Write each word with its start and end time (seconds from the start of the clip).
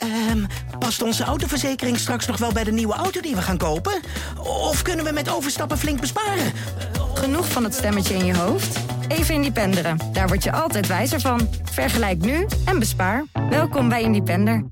Ehm, 0.00 0.44
past 0.78 1.02
onze 1.02 1.24
autoverzekering 1.24 1.98
straks 1.98 2.26
nog 2.26 2.38
wel 2.38 2.52
bij 2.52 2.64
de 2.64 2.72
nieuwe 2.72 2.94
auto 2.94 3.20
die 3.20 3.34
we 3.34 3.42
gaan 3.42 3.56
kopen? 3.56 4.00
Of 4.38 4.82
kunnen 4.82 5.04
we 5.04 5.12
met 5.12 5.30
overstappen 5.30 5.78
flink 5.78 6.00
besparen? 6.00 6.52
Genoeg 7.14 7.48
van 7.48 7.64
het 7.64 7.74
stemmetje 7.74 8.14
in 8.14 8.24
je 8.24 8.36
hoofd? 8.36 8.78
Even 9.08 9.34
Independeren. 9.34 9.98
Daar 10.12 10.28
word 10.28 10.44
je 10.44 10.52
altijd 10.52 10.86
wijzer 10.86 11.20
van. 11.20 11.48
Vergelijk 11.62 12.24
nu 12.24 12.46
en 12.64 12.78
bespaar. 12.78 13.24
Welkom 13.50 13.88
bij 13.88 14.02
Independer. 14.02 14.64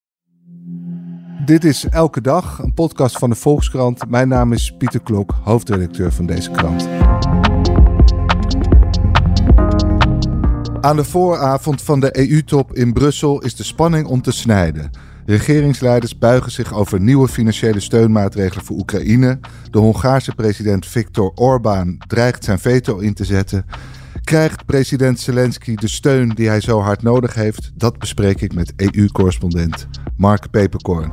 Dit 1.45 1.65
is 1.65 1.85
Elke 1.85 2.21
Dag, 2.21 2.59
een 2.59 2.75
podcast 2.75 3.19
van 3.19 3.31
de 3.31 3.37
Volkskrant. 3.37 4.11
Mijn 4.11 4.29
naam 4.29 4.53
is 4.53 4.75
Pieter 4.79 5.01
Klok, 5.01 5.35
hoofdredacteur 5.43 6.13
van 6.13 6.27
deze 6.27 6.51
krant. 6.51 6.89
Aan 10.81 10.97
de 10.97 11.05
vooravond 11.05 11.83
van 11.83 12.01
de 12.01 12.19
EU-top 12.19 12.75
in 12.75 12.93
Brussel 12.93 13.41
is 13.41 13.55
de 13.55 13.65
spanning 13.65 14.07
om 14.07 14.23
te 14.23 14.33
snijden. 14.33 14.91
Regeringsleiders 15.29 16.19
buigen 16.19 16.51
zich 16.51 16.75
over 16.75 17.01
nieuwe 17.01 17.29
financiële 17.29 17.81
steunmaatregelen 17.81 18.65
voor 18.65 18.77
Oekraïne. 18.77 19.39
De 19.71 19.79
Hongaarse 19.79 20.35
president 20.35 20.87
Viktor 20.87 21.33
Orbán 21.35 21.99
dreigt 22.07 22.45
zijn 22.45 22.59
veto 22.59 22.99
in 22.99 23.15
te 23.15 23.25
zetten. 23.25 23.67
Krijgt 24.25 24.67
president 24.67 25.21
Zelensky 25.21 25.75
de 25.75 25.89
steun 25.89 26.29
die 26.29 26.49
hij 26.49 26.61
zo 26.61 26.81
hard 26.81 27.03
nodig 27.03 27.35
heeft? 27.35 27.71
Dat 27.75 27.99
bespreek 27.99 28.41
ik 28.41 28.55
met 28.55 28.73
EU-correspondent 28.77 29.89
Mark 30.17 30.51
Peperkorn. 30.51 31.13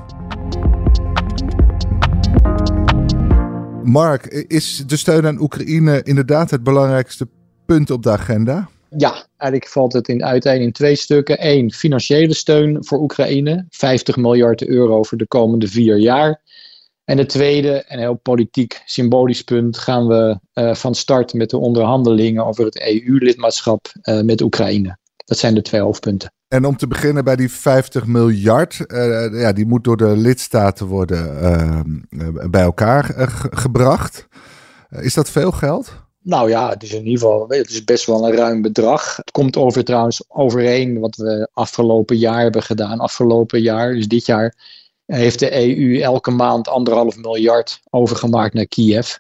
Mark, 3.84 4.25
is 4.47 4.84
de 4.88 4.97
steun 4.97 5.25
aan 5.25 5.41
Oekraïne 5.41 6.03
inderdaad 6.03 6.50
het 6.52 6.63
belangrijkste 6.63 7.27
punt 7.66 7.91
op 7.91 8.03
de 8.03 8.11
agenda? 8.11 8.70
Ja, 8.89 9.25
eigenlijk 9.45 9.72
valt 9.72 9.94
het 9.94 10.08
in 10.08 10.26
uiteen 10.26 10.62
in 10.62 10.72
twee 10.72 10.95
stukken. 10.95 11.48
Eén, 11.48 11.72
financiële 11.72 12.34
steun 12.34 12.86
voor 12.86 12.99
Oekraïne. 12.99 13.66
50 13.70 14.16
miljard 14.16 14.67
euro 14.67 15.03
voor 15.03 15.17
de 15.17 15.27
komende 15.27 15.67
vier 15.67 15.98
jaar. 15.98 16.41
En 17.03 17.17
de 17.17 17.26
tweede, 17.26 17.86
een 17.88 18.00
heel 18.00 18.16
politiek 18.16 18.81
symbolisch 18.86 19.42
punt, 19.42 19.78
gaan 19.78 20.08
we 20.08 20.39
uh, 20.53 20.75
van 20.75 20.95
start 20.95 21.34
met 21.34 21.50
de 21.50 21.58
onderhandelingen 21.58 22.45
over 22.45 22.66
het 22.66 22.81
EU-lidmaatschap 22.81 23.88
uh, 24.02 24.22
met 24.22 24.42
Oekraïne. 24.42 24.97
Dat 25.25 25.38
zijn 25.38 25.56
de 25.56 25.62
twee 25.62 25.81
hoofdpunten. 25.81 26.34
En 26.47 26.66
om 26.66 26.78
te 26.78 26.88
beginnen 26.88 27.23
bij 27.23 27.36
die 27.36 27.52
50 27.52 28.06
miljard, 28.06 28.80
uh, 28.88 29.41
ja, 29.41 29.53
die 29.53 29.66
moet 29.66 29.84
door 29.84 29.97
de 29.97 30.17
lidstaten 30.17 30.86
worden 30.86 31.97
bij 32.52 32.62
elkaar 32.62 33.30
gebracht. 33.52 34.28
is 34.89 35.14
dat 35.14 35.30
veel 35.30 35.52
geld? 35.52 36.05
Nou 36.26 36.50
ja, 36.50 36.70
het 36.70 36.84
is 36.84 36.94
in 36.94 37.06
ieder 37.06 37.20
geval 37.20 37.45
het 37.48 37.70
is 37.70 37.84
best 37.84 38.06
wel 38.06 38.28
een 38.28 38.36
ruim 38.36 38.62
bedrag. 38.62 39.16
Het 39.16 39.31
komt 39.31 39.58
over 39.58 39.84
trouwens 39.84 40.23
overeen 40.28 41.00
wat 41.00 41.16
we 41.16 41.50
afgelopen 41.54 42.18
jaar 42.18 42.42
hebben 42.42 42.64
gedaan. 42.64 43.00
Afgelopen 43.00 43.62
jaar, 43.62 43.94
dus 43.94 44.08
dit 44.08 44.26
jaar, 44.26 44.56
heeft 45.06 45.40
de 45.40 45.78
EU 45.78 46.02
elke 46.02 46.31
maand 46.31 46.68
anderhalf 46.68 47.18
miljard 47.18 47.80
overgemaakt 47.90 48.53
naar 48.53 48.66
Kiev. 48.68 49.16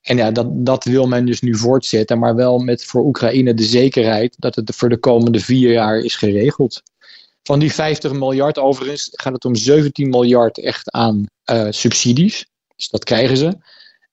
En 0.00 0.16
ja, 0.16 0.30
dat, 0.30 0.46
dat 0.50 0.84
wil 0.84 1.06
men 1.06 1.26
dus 1.26 1.40
nu 1.40 1.56
voortzetten, 1.56 2.18
maar 2.18 2.34
wel 2.34 2.58
met 2.58 2.84
voor 2.84 3.04
Oekraïne 3.04 3.54
de 3.54 3.62
zekerheid 3.62 4.34
dat 4.38 4.54
het 4.54 4.76
voor 4.76 4.88
de 4.88 4.98
komende 4.98 5.40
vier 5.40 5.72
jaar 5.72 5.98
is 5.98 6.16
geregeld. 6.16 6.82
Van 7.42 7.58
die 7.58 7.72
50 7.72 8.12
miljard 8.12 8.58
overigens 8.58 9.08
gaat 9.12 9.32
het 9.32 9.44
om 9.44 9.54
17 9.54 10.08
miljard 10.08 10.58
echt 10.58 10.90
aan 10.90 11.26
uh, 11.50 11.66
subsidies. 11.70 12.46
Dus 12.76 12.88
dat 12.88 13.04
krijgen 13.04 13.36
ze. 13.36 13.58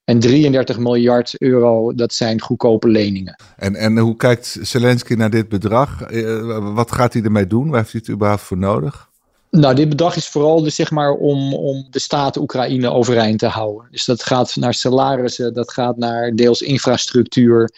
En 0.07 0.19
33 0.19 0.77
miljard 0.77 1.41
euro, 1.41 1.93
dat 1.93 2.13
zijn 2.13 2.41
goedkope 2.41 2.87
leningen. 2.87 3.35
En, 3.55 3.75
en 3.75 3.97
hoe 3.97 4.15
kijkt 4.15 4.57
Zelensky 4.61 5.13
naar 5.13 5.29
dit 5.29 5.49
bedrag? 5.49 6.01
Eh, 6.01 6.73
wat 6.73 6.91
gaat 6.91 7.13
hij 7.13 7.21
ermee 7.21 7.47
doen? 7.47 7.69
Waar 7.69 7.79
heeft 7.79 7.91
hij 7.91 8.01
het 8.03 8.09
überhaupt 8.09 8.41
voor 8.41 8.57
nodig? 8.57 9.09
Nou, 9.51 9.75
dit 9.75 9.89
bedrag 9.89 10.15
is 10.15 10.27
vooral 10.27 10.61
dus 10.61 10.75
zeg 10.75 10.91
maar 10.91 11.11
om, 11.11 11.53
om 11.53 11.87
de 11.89 11.99
staat 11.99 12.37
Oekraïne 12.37 12.91
overeind 12.91 13.39
te 13.39 13.47
houden. 13.47 13.87
Dus 13.91 14.05
dat 14.05 14.23
gaat 14.23 14.55
naar 14.55 14.73
salarissen, 14.73 15.53
dat 15.53 15.71
gaat 15.71 15.97
naar 15.97 16.35
deels 16.35 16.61
infrastructuur. 16.61 17.71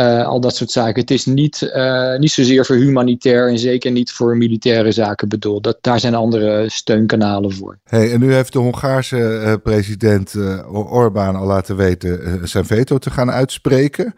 Uh, 0.00 0.26
al 0.26 0.40
dat 0.40 0.56
soort 0.56 0.70
zaken. 0.70 1.00
Het 1.00 1.10
is 1.10 1.26
niet, 1.26 1.70
uh, 1.74 2.18
niet 2.18 2.30
zozeer 2.30 2.66
voor 2.66 2.76
humanitair 2.76 3.48
en 3.48 3.58
zeker 3.58 3.90
niet 3.90 4.12
voor 4.12 4.36
militaire 4.36 4.92
zaken 4.92 5.28
bedoeld. 5.28 5.64
Dat, 5.64 5.78
daar 5.80 6.00
zijn 6.00 6.14
andere 6.14 6.64
steunkanalen 6.68 7.52
voor. 7.52 7.78
Hey, 7.84 8.12
en 8.12 8.20
nu 8.20 8.34
heeft 8.34 8.52
de 8.52 8.58
Hongaarse 8.58 9.16
uh, 9.16 9.54
president 9.62 10.34
Orbán 10.72 11.36
al 11.36 11.46
laten 11.46 11.76
weten 11.76 12.48
zijn 12.48 12.64
veto 12.64 12.98
te 12.98 13.10
gaan 13.10 13.30
uitspreken. 13.30 14.14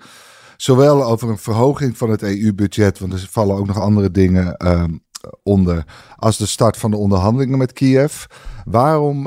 Zowel 0.57 1.05
over 1.05 1.29
een 1.29 1.39
verhoging 1.39 1.97
van 1.97 2.11
het 2.11 2.23
EU-budget, 2.23 2.99
want 2.99 3.13
er 3.13 3.27
vallen 3.31 3.57
ook 3.57 3.67
nog 3.67 3.81
andere 3.81 4.11
dingen 4.11 4.57
ehm, 4.57 4.93
onder, 5.43 5.85
als 6.17 6.39
de 6.39 6.47
start 6.47 6.77
van 6.77 6.91
de 6.91 6.97
onderhandelingen 6.97 7.59
met 7.59 7.73
Kiev. 7.73 8.25
Waarom 8.65 9.27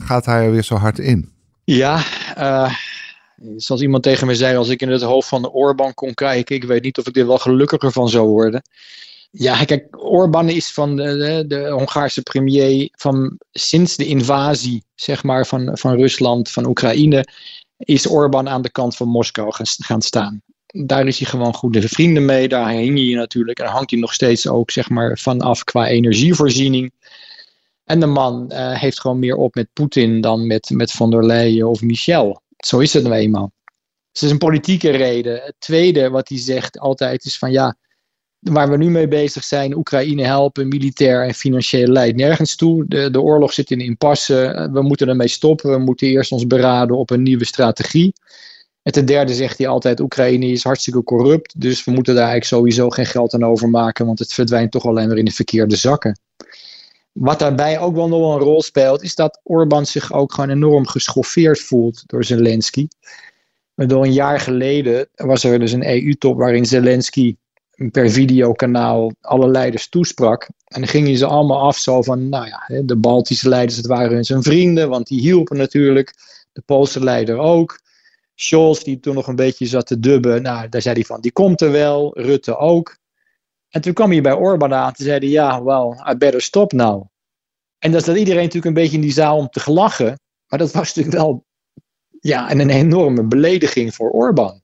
gaat 0.00 0.24
hij 0.24 0.44
er 0.44 0.50
weer 0.50 0.64
zo 0.64 0.74
hard 0.74 0.98
in? 0.98 1.32
Ja, 1.64 2.02
Zoals 3.56 3.82
iemand 3.82 4.02
tegen 4.02 4.26
me 4.26 4.34
zei, 4.34 4.56
als 4.56 4.68
ik 4.68 4.82
in 4.82 4.90
het 4.90 5.02
hoofd 5.02 5.28
van 5.28 5.42
de 5.42 5.52
Orbán 5.52 5.94
kon 5.94 6.14
kijken, 6.14 6.56
ik 6.56 6.64
weet 6.64 6.82
niet 6.82 6.98
of 6.98 7.06
ik 7.06 7.16
er 7.16 7.26
wel 7.26 7.38
gelukkiger 7.38 7.92
van 7.92 8.08
zou 8.08 8.28
worden. 8.28 8.62
Ja, 9.30 9.64
kijk, 9.64 10.04
Orbán 10.04 10.48
is 10.48 10.72
van 10.72 10.96
de, 10.96 11.44
de, 11.46 11.68
Hongaarse 11.68 12.22
premier 12.22 12.88
van 12.92 13.38
sinds 13.52 13.96
de 13.96 14.06
invasie, 14.06 14.84
zeg 14.94 15.22
maar, 15.22 15.46
van, 15.46 15.78
van 15.78 15.96
Rusland, 15.96 16.50
van 16.50 16.66
Oekraïne, 16.66 17.26
is 17.78 18.06
Orbán 18.06 18.48
aan 18.48 18.62
de 18.62 18.70
kant 18.70 18.96
van 18.96 19.08
Moskou 19.08 19.52
gaan 19.78 20.02
staan. 20.02 20.42
Daar 20.66 21.06
is 21.06 21.18
hij 21.18 21.28
gewoon 21.28 21.54
goede 21.54 21.88
vrienden 21.88 22.24
mee. 22.24 22.48
Daar 22.48 22.70
hing 22.70 22.98
hij 22.98 23.14
natuurlijk 23.14 23.58
en 23.58 23.66
hangt 23.66 23.90
hij 23.90 24.00
nog 24.00 24.12
steeds 24.12 24.48
ook, 24.48 24.70
zeg 24.70 24.88
maar, 24.88 25.18
vanaf 25.18 25.64
qua 25.64 25.86
energievoorziening. 25.86 26.92
En 27.84 28.00
de 28.00 28.06
man 28.06 28.50
uh, 28.52 28.80
heeft 28.80 29.00
gewoon 29.00 29.18
meer 29.18 29.36
op 29.36 29.54
met 29.54 29.68
Poetin 29.72 30.20
dan 30.20 30.46
met, 30.46 30.70
met 30.70 30.90
von 30.90 31.10
der 31.10 31.26
Leyen 31.26 31.68
of 31.68 31.82
Michel. 31.82 32.42
Zo 32.66 32.78
is 32.78 32.92
het 32.92 33.02
nou 33.02 33.14
eenmaal. 33.14 33.52
Dus 33.64 34.20
het 34.20 34.22
is 34.22 34.30
een 34.30 34.38
politieke 34.38 34.90
reden. 34.90 35.42
Het 35.42 35.54
tweede 35.58 36.10
wat 36.10 36.28
hij 36.28 36.38
zegt 36.38 36.78
altijd 36.78 37.24
is 37.24 37.38
van 37.38 37.52
ja, 37.52 37.76
waar 38.38 38.70
we 38.70 38.76
nu 38.76 38.90
mee 38.90 39.08
bezig 39.08 39.44
zijn, 39.44 39.76
Oekraïne 39.76 40.24
helpen, 40.24 40.68
militair 40.68 41.26
en 41.26 41.34
financieel 41.34 41.88
leidt 41.88 42.16
nergens 42.16 42.56
toe. 42.56 42.84
De, 42.88 43.10
de 43.10 43.20
oorlog 43.20 43.52
zit 43.52 43.70
in 43.70 43.80
impasse, 43.80 44.68
we 44.72 44.82
moeten 44.82 45.08
ermee 45.08 45.28
stoppen, 45.28 45.70
we 45.70 45.78
moeten 45.78 46.06
eerst 46.06 46.32
ons 46.32 46.46
beraden 46.46 46.96
op 46.96 47.10
een 47.10 47.22
nieuwe 47.22 47.44
strategie. 47.44 48.12
En 48.82 48.92
ten 48.92 49.04
derde 49.04 49.34
zegt 49.34 49.58
hij 49.58 49.68
altijd, 49.68 50.00
Oekraïne 50.00 50.46
is 50.46 50.64
hartstikke 50.64 51.02
corrupt, 51.02 51.60
dus 51.60 51.84
we 51.84 51.90
moeten 51.90 52.14
daar 52.14 52.28
eigenlijk 52.28 52.54
sowieso 52.54 52.90
geen 52.90 53.06
geld 53.06 53.34
aan 53.34 53.44
overmaken, 53.44 54.06
want 54.06 54.18
het 54.18 54.32
verdwijnt 54.32 54.70
toch 54.70 54.84
alleen 54.84 55.08
maar 55.08 55.18
in 55.18 55.24
de 55.24 55.30
verkeerde 55.30 55.76
zakken. 55.76 56.18
Wat 57.14 57.38
daarbij 57.38 57.78
ook 57.78 57.94
wel 57.94 58.08
nog 58.08 58.34
een 58.34 58.40
rol 58.40 58.62
speelt, 58.62 59.02
is 59.02 59.14
dat 59.14 59.40
Orbán 59.42 59.86
zich 59.86 60.12
ook 60.12 60.32
gewoon 60.32 60.50
enorm 60.50 60.86
geschoffeerd 60.86 61.60
voelt 61.60 62.02
door 62.06 62.24
Zelensky. 62.24 62.88
Door 63.74 64.04
een 64.04 64.12
jaar 64.12 64.40
geleden 64.40 65.08
was 65.14 65.44
er 65.44 65.58
dus 65.58 65.72
een 65.72 65.88
EU-top 65.88 66.38
waarin 66.38 66.66
Zelensky 66.66 67.36
per 67.90 68.10
videokanaal 68.10 69.12
alle 69.20 69.48
leiders 69.48 69.88
toesprak. 69.88 70.48
En 70.64 70.80
dan 70.80 70.88
gingen 70.88 71.16
ze 71.16 71.26
allemaal 71.26 71.60
af 71.60 71.78
zo 71.78 72.02
van, 72.02 72.28
nou 72.28 72.46
ja, 72.46 72.82
de 72.82 72.96
Baltische 72.96 73.48
leiders, 73.48 73.76
het 73.76 73.86
waren 73.86 74.24
zijn 74.24 74.42
vrienden, 74.42 74.88
want 74.88 75.06
die 75.06 75.20
hielpen 75.20 75.56
natuurlijk. 75.56 76.14
De 76.52 76.62
Poolse 76.66 77.04
leider 77.04 77.38
ook. 77.38 77.80
Scholz, 78.34 78.82
die 78.82 79.00
toen 79.00 79.14
nog 79.14 79.26
een 79.26 79.36
beetje 79.36 79.66
zat 79.66 79.86
te 79.86 80.00
dubben, 80.00 80.42
nou, 80.42 80.68
daar 80.68 80.82
zei 80.82 80.94
hij 80.94 81.04
van, 81.04 81.20
die 81.20 81.32
komt 81.32 81.60
er 81.60 81.70
wel. 81.70 82.10
Rutte 82.18 82.56
ook. 82.56 82.96
En 83.74 83.80
toen 83.80 83.92
kwam 83.92 84.10
hij 84.10 84.20
bij 84.20 84.32
Orbán 84.32 84.74
aan 84.74 84.92
en 84.96 85.04
zei 85.04 85.30
ja, 85.30 85.62
well, 85.62 86.12
I 86.12 86.16
better 86.16 86.42
stop 86.42 86.72
now. 86.72 87.06
En 87.78 87.92
dat 87.92 88.04
zat 88.04 88.16
iedereen 88.16 88.42
natuurlijk 88.42 88.66
een 88.66 88.82
beetje 88.82 88.96
in 88.96 89.02
die 89.02 89.12
zaal 89.12 89.36
om 89.36 89.48
te 89.48 89.60
gelachen. 89.60 90.20
Maar 90.48 90.58
dat 90.58 90.72
was 90.72 90.94
natuurlijk 90.94 91.16
wel 91.16 91.44
ja, 92.20 92.50
een 92.50 92.70
enorme 92.70 93.24
belediging 93.24 93.94
voor 93.94 94.10
Orbán. 94.10 94.60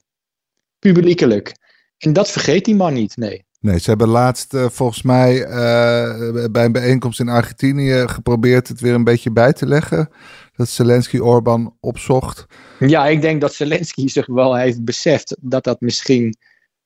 Publiekelijk. 0.78 1.54
En 1.98 2.12
dat 2.12 2.30
vergeet 2.30 2.64
die 2.64 2.74
man 2.74 2.92
niet, 2.92 3.16
nee. 3.16 3.44
Nee, 3.60 3.78
ze 3.78 3.90
hebben 3.90 4.08
laatst 4.08 4.54
uh, 4.54 4.68
volgens 4.68 5.02
mij 5.02 5.46
uh, 5.46 6.46
bij 6.50 6.64
een 6.64 6.72
bijeenkomst 6.72 7.20
in 7.20 7.28
Argentinië 7.28 8.08
geprobeerd 8.08 8.68
het 8.68 8.80
weer 8.80 8.94
een 8.94 9.04
beetje 9.04 9.32
bij 9.32 9.52
te 9.52 9.66
leggen. 9.66 10.08
Dat 10.56 10.68
Zelensky 10.68 11.18
Orbán 11.18 11.76
opzocht. 11.80 12.46
Ja, 12.78 13.06
ik 13.06 13.20
denk 13.20 13.40
dat 13.40 13.54
Zelensky 13.54 14.08
zich 14.08 14.26
wel 14.26 14.56
heeft 14.56 14.84
beseft 14.84 15.36
dat 15.40 15.64
dat 15.64 15.80
misschien 15.80 16.34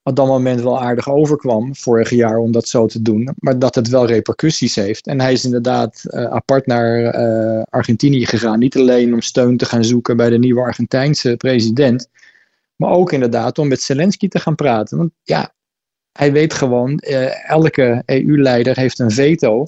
op 0.06 0.16
dat 0.16 0.26
moment 0.26 0.60
wel 0.60 0.80
aardig 0.80 1.10
overkwam 1.10 1.76
vorig 1.76 2.10
jaar 2.10 2.38
om 2.38 2.52
dat 2.52 2.68
zo 2.68 2.86
te 2.86 3.02
doen. 3.02 3.34
Maar 3.38 3.58
dat 3.58 3.74
het 3.74 3.88
wel 3.88 4.06
repercussies 4.06 4.74
heeft. 4.74 5.06
En 5.06 5.20
hij 5.20 5.32
is 5.32 5.44
inderdaad 5.44 6.02
uh, 6.06 6.24
apart 6.24 6.66
naar 6.66 7.00
uh, 7.00 7.62
Argentinië 7.70 8.26
gegaan. 8.26 8.58
Niet 8.58 8.76
alleen 8.76 9.14
om 9.14 9.20
steun 9.20 9.56
te 9.56 9.64
gaan 9.64 9.84
zoeken 9.84 10.16
bij 10.16 10.30
de 10.30 10.38
nieuwe 10.38 10.60
Argentijnse 10.60 11.36
president. 11.36 12.08
Maar 12.76 12.90
ook 12.90 13.12
inderdaad 13.12 13.58
om 13.58 13.68
met 13.68 13.82
Zelensky 13.82 14.28
te 14.28 14.38
gaan 14.38 14.54
praten. 14.54 14.98
Want 14.98 15.10
ja, 15.22 15.52
hij 16.12 16.32
weet 16.32 16.54
gewoon, 16.54 17.02
uh, 17.06 17.50
elke 17.50 18.02
EU-leider 18.06 18.76
heeft 18.76 18.98
een 18.98 19.10
veto. 19.10 19.66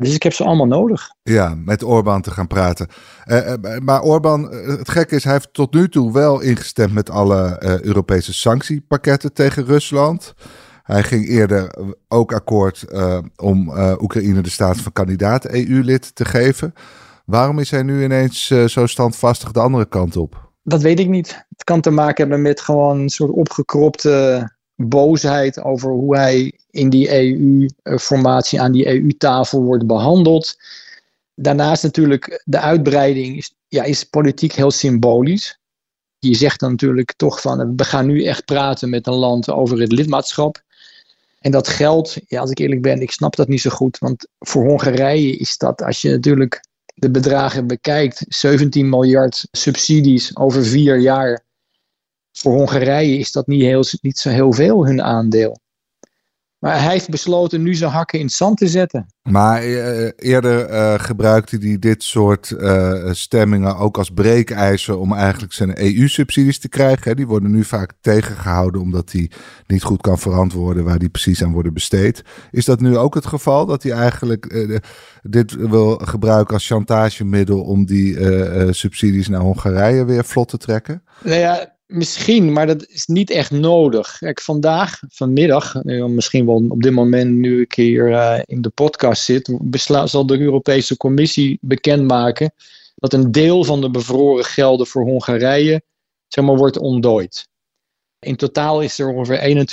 Dus 0.00 0.14
ik 0.14 0.22
heb 0.22 0.32
ze 0.32 0.44
allemaal 0.44 0.66
nodig. 0.66 1.10
Ja, 1.22 1.54
met 1.54 1.82
Orbán 1.82 2.22
te 2.22 2.30
gaan 2.30 2.46
praten. 2.46 2.86
Uh, 3.26 3.54
maar 3.82 4.02
Orbán, 4.02 4.42
het 4.52 4.88
gekke 4.88 5.14
is, 5.14 5.24
hij 5.24 5.32
heeft 5.32 5.52
tot 5.52 5.74
nu 5.74 5.88
toe 5.88 6.12
wel 6.12 6.40
ingestemd 6.40 6.92
met 6.92 7.10
alle 7.10 7.60
uh, 7.62 7.80
Europese 7.80 8.32
sanctiepakketten 8.32 9.32
tegen 9.32 9.64
Rusland. 9.64 10.34
Hij 10.82 11.02
ging 11.02 11.28
eerder 11.28 11.74
ook 12.08 12.32
akkoord 12.32 12.84
uh, 12.92 13.18
om 13.36 13.72
Oekraïne 14.00 14.40
de 14.40 14.50
status 14.50 14.82
van 14.82 14.92
kandidaat 14.92 15.44
EU-lid 15.44 16.14
te 16.14 16.24
geven. 16.24 16.72
Waarom 17.24 17.58
is 17.58 17.70
hij 17.70 17.82
nu 17.82 18.04
ineens 18.04 18.46
zo 18.66 18.86
standvastig 18.86 19.52
de 19.52 19.60
andere 19.60 19.86
kant 19.86 20.16
op? 20.16 20.50
Dat 20.62 20.82
weet 20.82 21.00
ik 21.00 21.08
niet. 21.08 21.46
Het 21.48 21.64
kan 21.64 21.80
te 21.80 21.90
maken 21.90 22.16
hebben 22.16 22.42
met 22.42 22.60
gewoon 22.60 22.98
een 23.00 23.08
soort 23.08 23.30
opgekropte 23.30 24.48
boosheid 24.88 25.62
over 25.62 25.90
hoe 25.90 26.16
hij 26.16 26.52
in 26.70 26.90
die 26.90 27.10
EU-formatie 27.12 28.60
aan 28.60 28.72
die 28.72 28.86
EU-tafel 28.88 29.62
wordt 29.62 29.86
behandeld. 29.86 30.56
Daarnaast 31.34 31.82
natuurlijk 31.82 32.42
de 32.44 32.60
uitbreiding 32.60 33.36
is, 33.36 33.54
ja, 33.68 33.82
is 33.82 34.04
politiek 34.04 34.52
heel 34.52 34.70
symbolisch. 34.70 35.58
Je 36.18 36.34
zegt 36.34 36.60
dan 36.60 36.70
natuurlijk 36.70 37.14
toch 37.16 37.40
van 37.40 37.76
we 37.76 37.84
gaan 37.84 38.06
nu 38.06 38.24
echt 38.24 38.44
praten 38.44 38.90
met 38.90 39.06
een 39.06 39.14
land 39.14 39.50
over 39.50 39.80
het 39.80 39.92
lidmaatschap. 39.92 40.62
En 41.40 41.50
dat 41.50 41.68
geld, 41.68 42.16
ja, 42.26 42.40
als 42.40 42.50
ik 42.50 42.58
eerlijk 42.58 42.82
ben, 42.82 43.00
ik 43.00 43.10
snap 43.10 43.36
dat 43.36 43.48
niet 43.48 43.60
zo 43.60 43.70
goed. 43.70 43.98
Want 43.98 44.26
voor 44.38 44.64
Hongarije 44.64 45.36
is 45.36 45.58
dat, 45.58 45.82
als 45.82 46.02
je 46.02 46.10
natuurlijk 46.10 46.64
de 46.94 47.10
bedragen 47.10 47.66
bekijkt, 47.66 48.24
17 48.28 48.88
miljard 48.88 49.48
subsidies 49.50 50.36
over 50.36 50.64
vier 50.64 50.98
jaar. 50.98 51.44
Voor 52.32 52.52
Hongarije 52.52 53.18
is 53.18 53.32
dat 53.32 53.46
niet, 53.46 53.62
heel, 53.62 53.84
niet 54.00 54.18
zo 54.18 54.28
heel 54.28 54.52
veel 54.52 54.86
hun 54.86 55.02
aandeel. 55.02 55.60
Maar 56.60 56.82
hij 56.82 56.92
heeft 56.92 57.10
besloten 57.10 57.62
nu 57.62 57.74
zijn 57.74 57.90
hakken 57.90 58.18
in 58.18 58.24
het 58.24 58.34
zand 58.34 58.58
te 58.58 58.68
zetten. 58.68 59.06
Maar 59.22 59.66
uh, 59.66 60.08
eerder 60.16 60.70
uh, 60.70 60.94
gebruikte 60.98 61.56
hij 61.56 61.78
dit 61.78 62.02
soort 62.02 62.50
uh, 62.50 63.10
stemmingen 63.10 63.76
ook 63.76 63.98
als 63.98 64.10
breekijzer 64.10 64.98
om 64.98 65.12
eigenlijk 65.12 65.52
zijn 65.52 65.78
EU-subsidies 65.78 66.58
te 66.58 66.68
krijgen. 66.68 67.16
Die 67.16 67.26
worden 67.26 67.50
nu 67.50 67.64
vaak 67.64 67.92
tegengehouden 68.00 68.80
omdat 68.80 69.12
hij 69.12 69.30
niet 69.66 69.82
goed 69.82 70.00
kan 70.00 70.18
verantwoorden 70.18 70.84
waar 70.84 70.98
die 70.98 71.08
precies 71.08 71.42
aan 71.42 71.52
worden 71.52 71.74
besteed. 71.74 72.22
Is 72.50 72.64
dat 72.64 72.80
nu 72.80 72.96
ook 72.96 73.14
het 73.14 73.26
geval 73.26 73.66
dat 73.66 73.82
hij 73.82 73.92
eigenlijk 73.92 74.70
dit 75.22 75.52
wil 75.52 75.96
gebruiken 75.96 76.54
als 76.54 76.66
chantagemiddel 76.66 77.62
om 77.62 77.86
die 77.86 78.16
subsidies 78.72 79.28
naar 79.28 79.40
Hongarije 79.40 80.04
weer 80.04 80.24
vlot 80.24 80.48
te 80.48 80.58
trekken? 80.58 81.02
Nou 81.22 81.38
ja, 81.38 81.78
Misschien, 81.90 82.52
maar 82.52 82.66
dat 82.66 82.86
is 82.88 83.06
niet 83.06 83.30
echt 83.30 83.50
nodig. 83.50 84.18
Kijk, 84.18 84.40
vandaag, 84.40 85.00
vanmiddag, 85.08 85.82
misschien 85.84 86.46
wel 86.46 86.64
op 86.68 86.82
dit 86.82 86.92
moment 86.92 87.30
nu 87.30 87.60
ik 87.60 87.74
hier 87.74 88.08
uh, 88.08 88.38
in 88.44 88.60
de 88.60 88.68
podcast 88.68 89.22
zit, 89.22 89.58
zal 90.04 90.26
de 90.26 90.40
Europese 90.40 90.96
Commissie 90.96 91.58
bekendmaken 91.60 92.52
dat 92.94 93.12
een 93.12 93.32
deel 93.32 93.64
van 93.64 93.80
de 93.80 93.90
bevroren 93.90 94.44
gelden 94.44 94.86
voor 94.86 95.02
Hongarije 95.02 95.82
zeg 96.28 96.44
maar, 96.44 96.56
wordt 96.56 96.78
ontdooid. 96.78 97.48
In 98.18 98.36
totaal 98.36 98.80
is 98.80 98.98
er 98.98 99.08
ongeveer 99.08 99.66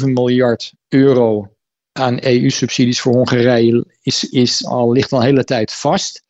21,7 0.00 0.04
miljard 0.04 0.72
euro 0.88 1.48
aan 1.92 2.18
EU-subsidies 2.20 3.00
voor 3.00 3.12
Hongarije 3.12 3.84
is, 4.02 4.30
is 4.30 4.66
al, 4.66 4.92
ligt 4.92 5.12
al 5.12 5.18
een 5.18 5.24
hele 5.24 5.44
tijd 5.44 5.72
vast. 5.72 6.22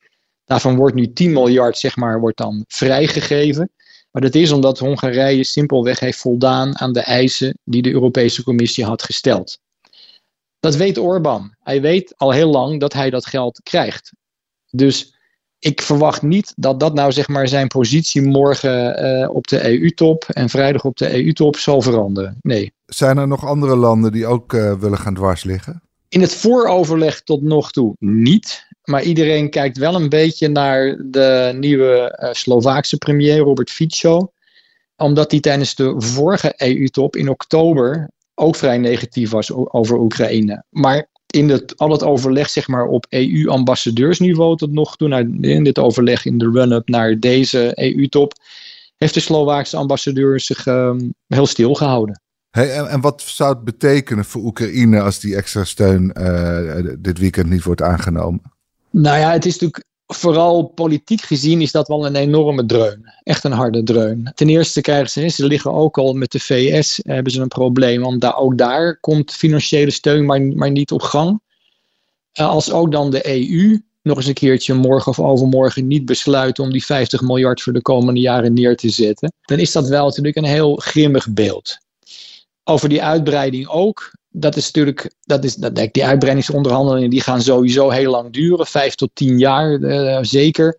Daarvan 0.44 0.76
wordt 0.76 0.94
nu 0.94 1.12
10 1.12 1.32
miljard 1.32 1.78
zeg 1.78 1.96
maar, 1.96 2.20
wordt 2.20 2.36
dan 2.36 2.64
vrijgegeven. 2.68 3.70
Maar 4.16 4.24
dat 4.24 4.34
is 4.34 4.52
omdat 4.52 4.78
Hongarije 4.78 5.44
simpelweg 5.44 6.00
heeft 6.00 6.18
voldaan 6.18 6.78
aan 6.78 6.92
de 6.92 7.00
eisen 7.00 7.58
die 7.64 7.82
de 7.82 7.92
Europese 7.92 8.42
Commissie 8.42 8.84
had 8.84 9.02
gesteld. 9.02 9.58
Dat 10.60 10.76
weet 10.76 10.98
Orbán. 10.98 11.54
Hij 11.62 11.80
weet 11.80 12.14
al 12.16 12.30
heel 12.30 12.50
lang 12.50 12.80
dat 12.80 12.92
hij 12.92 13.10
dat 13.10 13.26
geld 13.26 13.60
krijgt. 13.62 14.12
Dus 14.70 15.14
ik 15.58 15.82
verwacht 15.82 16.22
niet 16.22 16.52
dat 16.56 16.80
dat 16.80 16.94
nou 16.94 17.12
zeg 17.12 17.28
maar 17.28 17.48
zijn 17.48 17.66
positie 17.66 18.22
morgen 18.22 19.04
uh, 19.04 19.30
op 19.30 19.46
de 19.46 19.68
EU-top 19.70 20.24
en 20.24 20.48
vrijdag 20.48 20.84
op 20.84 20.96
de 20.96 21.14
EU-top 21.24 21.56
zal 21.56 21.82
veranderen. 21.82 22.38
Nee. 22.42 22.72
Zijn 22.86 23.18
er 23.18 23.28
nog 23.28 23.46
andere 23.46 23.76
landen 23.76 24.12
die 24.12 24.26
ook 24.26 24.52
uh, 24.52 24.74
willen 24.74 24.98
gaan 24.98 25.14
dwarsliggen? 25.14 25.82
In 26.08 26.20
het 26.20 26.34
vooroverleg 26.34 27.22
tot 27.22 27.42
nog 27.42 27.70
toe 27.70 27.94
niet. 27.98 28.65
Maar 28.86 29.02
iedereen 29.02 29.50
kijkt 29.50 29.78
wel 29.78 29.94
een 29.94 30.08
beetje 30.08 30.48
naar 30.48 30.96
de 31.04 31.56
nieuwe 31.58 32.18
uh, 32.22 32.32
Slovaakse 32.32 32.96
premier 32.96 33.38
Robert 33.38 33.70
Fico. 33.70 34.32
Omdat 34.96 35.30
hij 35.30 35.40
tijdens 35.40 35.74
de 35.74 35.94
vorige 35.96 36.54
EU-top 36.56 37.16
in 37.16 37.28
oktober 37.28 38.10
ook 38.34 38.56
vrij 38.56 38.78
negatief 38.78 39.30
was 39.30 39.52
over 39.52 39.98
Oekraïne. 39.98 40.64
Maar 40.70 41.08
in 41.26 41.62
al 41.76 41.90
het 41.90 42.02
overleg 42.02 42.48
zeg 42.50 42.68
maar, 42.68 42.86
op 42.86 43.06
EU-ambassadeursniveau 43.08 44.56
tot 44.56 44.72
nog 44.72 44.96
toe, 44.96 45.38
in 45.40 45.64
dit 45.64 45.78
overleg 45.78 46.24
in 46.24 46.38
de 46.38 46.50
run-up 46.50 46.88
naar 46.88 47.18
deze 47.18 47.72
EU-top, 47.74 48.32
heeft 48.96 49.14
de 49.14 49.20
Slovaakse 49.20 49.76
ambassadeur 49.76 50.40
zich 50.40 50.66
um, 50.66 51.14
heel 51.26 51.46
stil 51.46 51.74
gehouden. 51.74 52.20
Hey, 52.50 52.70
en, 52.70 53.00
wat 53.00 53.22
zou 53.22 53.54
het 53.54 53.64
betekenen 53.64 54.24
voor 54.24 54.42
Oekraïne 54.42 55.00
als 55.00 55.20
die 55.20 55.36
extra 55.36 55.64
steun 55.64 56.12
uh, 56.20 56.94
dit 56.98 57.18
weekend 57.18 57.50
niet 57.50 57.62
wordt 57.62 57.82
aangenomen? 57.82 58.55
Nou 58.98 59.18
ja, 59.18 59.32
het 59.32 59.46
is 59.46 59.52
natuurlijk 59.52 59.84
vooral 60.06 60.66
politiek 60.66 61.20
gezien 61.20 61.60
is 61.60 61.72
dat 61.72 61.88
wel 61.88 62.06
een 62.06 62.16
enorme 62.16 62.66
dreun. 62.66 63.12
Echt 63.22 63.44
een 63.44 63.52
harde 63.52 63.82
dreun. 63.82 64.32
Ten 64.34 64.48
eerste 64.48 64.80
krijgen 64.80 65.10
ze, 65.10 65.28
ze 65.28 65.46
liggen 65.46 65.72
ook 65.72 65.98
al 65.98 66.12
met 66.12 66.32
de 66.32 66.40
VS, 66.40 67.00
hebben 67.02 67.32
ze 67.32 67.40
een 67.40 67.48
probleem. 67.48 68.00
Want 68.00 68.20
daar, 68.20 68.36
ook 68.36 68.58
daar 68.58 69.00
komt 69.00 69.32
financiële 69.32 69.90
steun 69.90 70.24
maar, 70.24 70.40
maar 70.40 70.70
niet 70.70 70.92
op 70.92 71.02
gang. 71.02 71.40
Uh, 72.40 72.48
als 72.48 72.72
ook 72.72 72.92
dan 72.92 73.10
de 73.10 73.28
EU 73.28 73.80
nog 74.02 74.16
eens 74.16 74.26
een 74.26 74.34
keertje 74.34 74.74
morgen 74.74 75.10
of 75.10 75.20
overmorgen 75.20 75.86
niet 75.86 76.04
besluit 76.04 76.58
om 76.58 76.72
die 76.72 76.84
50 76.84 77.20
miljard 77.20 77.62
voor 77.62 77.72
de 77.72 77.82
komende 77.82 78.20
jaren 78.20 78.52
neer 78.52 78.76
te 78.76 78.88
zetten, 78.88 79.32
dan 79.40 79.58
is 79.58 79.72
dat 79.72 79.88
wel 79.88 80.04
natuurlijk 80.04 80.36
een 80.36 80.44
heel 80.44 80.76
grimmig 80.76 81.28
beeld. 81.30 81.78
Over 82.64 82.88
die 82.88 83.02
uitbreiding 83.02 83.68
ook 83.68 84.12
dat 84.38 84.56
is 84.56 84.64
natuurlijk, 84.64 85.14
dat 85.22 85.44
is, 85.44 85.54
dat, 85.54 85.74
die 85.92 86.04
uitbreidingsonderhandelingen 86.04 87.10
die 87.10 87.20
gaan 87.20 87.42
sowieso 87.42 87.90
heel 87.90 88.10
lang 88.10 88.32
duren, 88.32 88.66
vijf 88.66 88.94
tot 88.94 89.10
tien 89.14 89.38
jaar 89.38 89.78
uh, 89.78 90.18
zeker. 90.20 90.78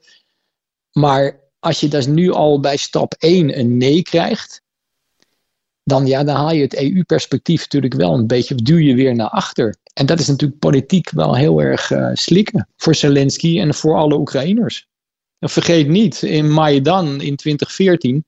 Maar 0.92 1.40
als 1.60 1.80
je 1.80 1.88
dus 1.88 2.06
nu 2.06 2.32
al 2.32 2.60
bij 2.60 2.78
stap 2.78 3.14
1 3.20 3.60
een 3.60 3.78
nee 3.78 4.02
krijgt, 4.02 4.62
dan, 5.84 6.06
ja, 6.06 6.24
dan 6.24 6.36
haal 6.36 6.52
je 6.52 6.62
het 6.62 6.76
EU-perspectief 6.76 7.62
natuurlijk 7.62 7.94
wel 7.94 8.14
een 8.14 8.28
beetje, 8.28 8.56
duw 8.56 8.78
je 8.78 8.96
weer 8.96 9.16
naar 9.16 9.30
achter. 9.30 9.76
En 9.94 10.06
dat 10.06 10.20
is 10.20 10.28
natuurlijk 10.28 10.60
politiek 10.60 11.10
wel 11.10 11.36
heel 11.36 11.62
erg 11.62 11.92
uh, 11.92 12.10
slikken 12.14 12.68
voor 12.76 12.96
Zelensky 12.96 13.60
en 13.60 13.74
voor 13.74 13.96
alle 13.96 14.18
Oekraïners. 14.18 14.88
En 15.40 15.50
vergeet 15.50 15.88
niet, 15.88 16.22
in 16.22 16.52
Maidan 16.52 17.22
in 17.22 17.36
2014 17.36 18.26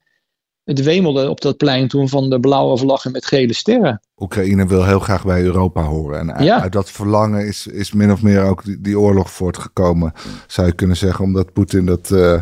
het 0.70 0.82
wemelde 0.82 1.28
op 1.28 1.40
dat 1.40 1.56
plein 1.56 1.88
toen 1.88 2.08
van 2.08 2.30
de 2.30 2.40
blauwe 2.40 2.76
vlaggen 2.76 3.12
met 3.12 3.26
gele 3.26 3.54
sterren. 3.54 4.00
Oekraïne 4.18 4.66
wil 4.66 4.84
heel 4.84 4.98
graag 4.98 5.24
bij 5.24 5.42
Europa 5.42 5.82
horen. 5.82 6.18
En 6.18 6.52
uit 6.60 6.72
dat 6.72 6.90
verlangen 6.90 7.46
is, 7.46 7.66
is 7.66 7.92
min 7.92 8.12
of 8.12 8.22
meer 8.22 8.42
ook 8.42 8.64
die, 8.64 8.80
die 8.80 8.98
oorlog 8.98 9.30
voortgekomen, 9.30 10.12
zou 10.46 10.66
je 10.66 10.72
kunnen 10.72 10.96
zeggen, 10.96 11.24
omdat 11.24 11.52
Poetin 11.52 11.86
dat. 11.86 12.10
Uh, 12.10 12.40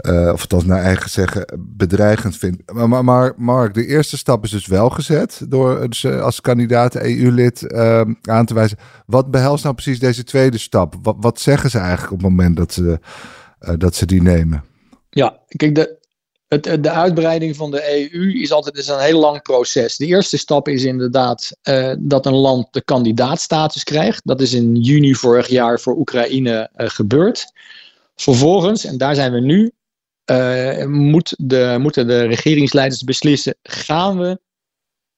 uh, 0.00 0.30
of 0.32 0.40
althans 0.40 0.64
naar 0.64 0.82
eigen 0.82 1.10
zeggen, 1.10 1.46
bedreigend 1.58 2.36
vindt. 2.36 2.72
Maar, 2.72 2.88
maar, 2.88 3.04
maar, 3.04 3.32
Mark, 3.36 3.74
de 3.74 3.86
eerste 3.86 4.16
stap 4.16 4.44
is 4.44 4.50
dus 4.50 4.66
wel 4.66 4.90
gezet 4.90 5.44
door 5.48 5.88
dus, 5.88 6.06
als 6.06 6.40
kandidaat 6.40 6.94
EU-lid 6.94 7.62
uh, 7.62 8.00
aan 8.22 8.46
te 8.46 8.54
wijzen. 8.54 8.78
Wat 9.06 9.30
behelst 9.30 9.62
nou 9.62 9.74
precies 9.74 9.98
deze 9.98 10.24
tweede 10.24 10.58
stap? 10.58 10.94
Wat, 11.02 11.16
wat 11.20 11.40
zeggen 11.40 11.70
ze 11.70 11.78
eigenlijk 11.78 12.12
op 12.12 12.18
het 12.18 12.28
moment 12.28 12.56
dat 12.56 12.72
ze, 12.72 12.98
dat 13.78 13.94
ze 13.94 14.06
die 14.06 14.22
nemen? 14.22 14.64
Ja, 15.10 15.38
kijk, 15.48 15.74
de, 15.74 15.98
het, 16.62 16.82
de 16.82 16.90
uitbreiding 16.90 17.56
van 17.56 17.70
de 17.70 18.10
EU 18.12 18.40
is 18.40 18.52
altijd 18.52 18.76
is 18.76 18.88
een 18.88 18.98
heel 18.98 19.20
lang 19.20 19.42
proces. 19.42 19.96
De 19.96 20.06
eerste 20.06 20.38
stap 20.38 20.68
is 20.68 20.84
inderdaad 20.84 21.56
uh, 21.62 21.94
dat 21.98 22.26
een 22.26 22.34
land 22.34 22.66
de 22.70 22.82
kandidaatstatus 22.82 23.84
krijgt. 23.84 24.20
Dat 24.24 24.40
is 24.40 24.52
in 24.52 24.76
juni 24.76 25.14
vorig 25.14 25.48
jaar 25.48 25.80
voor 25.80 25.96
Oekraïne 25.96 26.70
uh, 26.76 26.88
gebeurd. 26.88 27.52
Vervolgens, 28.16 28.84
en 28.84 28.98
daar 28.98 29.14
zijn 29.14 29.32
we 29.32 29.40
nu, 29.40 29.72
moet 30.86 31.34
de, 31.38 31.76
moeten 31.80 32.06
de 32.06 32.22
regeringsleiders 32.22 33.02
beslissen: 33.02 33.54
gaan 33.62 34.18
we 34.18 34.38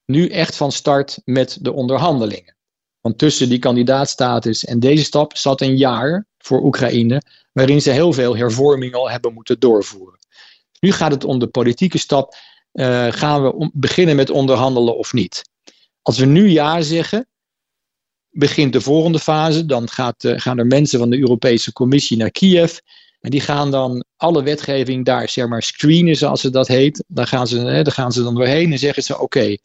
nu 0.04 0.28
echt 0.28 0.56
van 0.56 0.72
start 0.72 1.20
met 1.24 1.58
de 1.60 1.72
onderhandelingen? 1.72 2.56
Want 3.00 3.18
tussen 3.18 3.48
die 3.48 3.58
kandidaatstatus 3.58 4.64
en 4.64 4.80
deze 4.80 5.04
stap 5.04 5.36
zat 5.36 5.60
een 5.60 5.76
jaar 5.76 6.26
voor 6.38 6.62
Oekraïne, 6.64 7.22
waarin 7.52 7.82
ze 7.82 7.90
heel 7.90 8.12
veel 8.12 8.36
hervormingen 8.36 8.98
al 8.98 9.10
hebben 9.10 9.32
moeten 9.32 9.60
doorvoeren. 9.60 10.18
Nu 10.80 10.92
gaat 10.92 11.10
het 11.10 11.24
om 11.24 11.38
de 11.38 11.46
politieke 11.46 11.98
stap. 11.98 12.34
Uh, 12.72 13.06
gaan 13.12 13.42
we 13.42 13.70
beginnen 13.72 14.16
met 14.16 14.30
onderhandelen 14.30 14.96
of 14.96 15.12
niet? 15.12 15.42
Als 16.02 16.18
we 16.18 16.26
nu 16.26 16.48
ja 16.48 16.80
zeggen, 16.80 17.28
begint 18.30 18.72
de 18.72 18.80
volgende 18.80 19.18
fase. 19.18 19.66
Dan 19.66 19.88
gaat, 19.88 20.24
uh, 20.24 20.38
gaan 20.38 20.58
er 20.58 20.66
mensen 20.66 20.98
van 20.98 21.10
de 21.10 21.18
Europese 21.18 21.72
Commissie 21.72 22.16
naar 22.16 22.30
Kiev. 22.30 22.76
En 23.20 23.30
die 23.30 23.40
gaan 23.40 23.70
dan 23.70 24.04
alle 24.16 24.42
wetgeving 24.42 25.04
daar 25.04 25.28
zeg 25.28 25.48
maar, 25.48 25.62
screenen, 25.62 26.16
zoals 26.16 26.40
ze 26.40 26.50
dat 26.50 26.68
heet. 26.68 27.04
Daar 27.06 27.26
gaan 27.26 27.46
ze, 27.46 27.58
hè, 27.58 27.82
daar 27.82 27.92
gaan 27.92 28.12
ze 28.12 28.22
dan 28.22 28.34
doorheen 28.34 28.72
en 28.72 28.78
zeggen 28.78 29.02
ze: 29.02 29.18
Oké, 29.18 29.56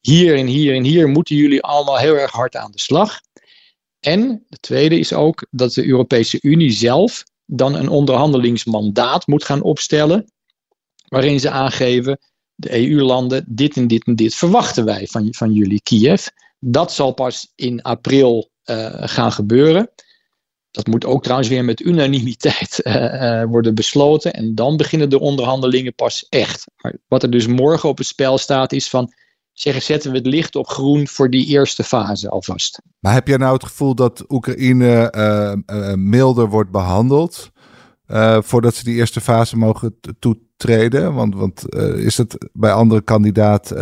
hier 0.00 0.36
en 0.36 0.46
hier 0.46 0.74
en 0.74 0.84
hier 0.84 1.08
moeten 1.08 1.36
jullie 1.36 1.62
allemaal 1.62 1.98
heel 1.98 2.14
erg 2.14 2.30
hard 2.30 2.56
aan 2.56 2.70
de 2.70 2.80
slag. 2.80 3.20
En 4.00 4.44
het 4.48 4.62
tweede 4.62 4.98
is 4.98 5.12
ook 5.12 5.46
dat 5.50 5.72
de 5.72 5.86
Europese 5.86 6.38
Unie 6.40 6.70
zelf 6.70 7.24
dan 7.46 7.74
een 7.74 7.88
onderhandelingsmandaat 7.88 9.26
moet 9.26 9.44
gaan 9.44 9.62
opstellen 9.62 10.32
waarin 11.14 11.40
ze 11.40 11.50
aangeven 11.50 12.18
de 12.54 12.88
EU-landen, 12.88 13.44
dit 13.48 13.76
en 13.76 13.86
dit 13.86 14.04
en 14.04 14.16
dit 14.16 14.34
verwachten 14.34 14.84
wij 14.84 15.06
van, 15.06 15.34
van 15.34 15.52
jullie, 15.52 15.80
Kiev. 15.82 16.26
Dat 16.58 16.92
zal 16.92 17.12
pas 17.12 17.52
in 17.54 17.82
april 17.82 18.50
uh, 18.64 18.88
gaan 18.94 19.32
gebeuren. 19.32 19.90
Dat 20.70 20.86
moet 20.86 21.04
ook 21.04 21.22
trouwens 21.22 21.48
weer 21.48 21.64
met 21.64 21.80
unanimiteit 21.80 22.80
uh, 22.82 22.94
uh, 23.04 23.44
worden 23.44 23.74
besloten. 23.74 24.32
En 24.32 24.54
dan 24.54 24.76
beginnen 24.76 25.10
de 25.10 25.20
onderhandelingen 25.20 25.94
pas 25.94 26.26
echt. 26.28 26.64
Maar 26.76 26.96
wat 27.08 27.22
er 27.22 27.30
dus 27.30 27.46
morgen 27.46 27.88
op 27.88 27.98
het 27.98 28.06
spel 28.06 28.38
staat, 28.38 28.72
is 28.72 28.88
van 28.88 29.12
zeggen, 29.52 29.82
zetten 29.82 30.10
we 30.10 30.16
het 30.16 30.26
licht 30.26 30.56
op 30.56 30.66
groen 30.66 31.08
voor 31.08 31.30
die 31.30 31.46
eerste 31.46 31.84
fase 31.84 32.28
alvast. 32.28 32.80
Maar 32.98 33.12
heb 33.12 33.28
jij 33.28 33.36
nou 33.36 33.52
het 33.52 33.64
gevoel 33.64 33.94
dat 33.94 34.24
Oekraïne 34.28 35.12
milder 35.96 36.48
wordt 36.48 36.70
behandeld? 36.70 37.52
voordat 38.40 38.74
ze 38.74 38.84
die 38.84 38.94
eerste 38.94 39.20
fase 39.20 39.56
mogen 39.56 39.98
toetreden? 40.56 41.14
Want, 41.14 41.34
want 41.34 41.74
is 41.96 42.16
het 42.16 42.48
bij 42.52 42.72
andere 42.72 43.02
kandidaat 43.02 43.74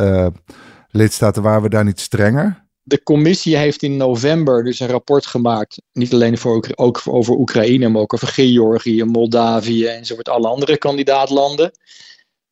lidstaten 0.88 1.42
waren 1.42 1.62
we 1.62 1.68
daar 1.68 1.84
niet 1.84 2.00
strenger? 2.00 2.62
de 2.82 3.02
commissie 3.02 3.56
heeft 3.56 3.82
in 3.82 3.96
november 3.96 4.64
dus 4.64 4.80
een 4.80 4.88
rapport 4.88 5.26
gemaakt. 5.26 5.82
Niet 5.92 6.12
alleen 6.12 6.38
voor, 6.38 6.68
ook 6.74 7.02
over 7.04 7.34
Oekraïne, 7.34 7.88
maar 7.88 8.02
ook 8.02 8.14
over 8.14 8.28
Georgië, 8.28 9.04
Moldavië 9.04 9.86
enzovoort 9.86 10.28
alle 10.28 10.48
andere 10.48 10.76
kandidaatlanden. 10.78 11.70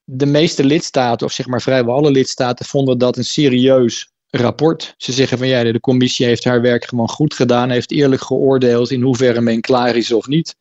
De 0.04 0.26
meeste 0.26 0.64
lidstaten, 0.64 1.26
of 1.26 1.32
zeg 1.32 1.46
maar 1.46 1.62
vrijwel 1.62 1.94
alle 1.94 2.10
lidstaten, 2.10 2.64
vonden 2.64 2.98
dat 2.98 3.16
een 3.16 3.24
serieus 3.24 4.10
rapport. 4.30 4.94
Ze 4.96 5.12
zeggen 5.12 5.38
van 5.38 5.48
ja, 5.48 5.62
de 5.62 5.80
commissie 5.80 6.26
heeft 6.26 6.44
haar 6.44 6.60
werk 6.60 6.84
gewoon 6.84 7.08
goed 7.08 7.34
gedaan, 7.34 7.70
heeft 7.70 7.90
eerlijk 7.90 8.22
geoordeeld 8.22 8.90
in 8.90 9.02
hoeverre 9.02 9.40
men 9.40 9.60
klaar 9.60 9.96
is 9.96 10.12
of 10.12 10.26
niet. 10.26 10.56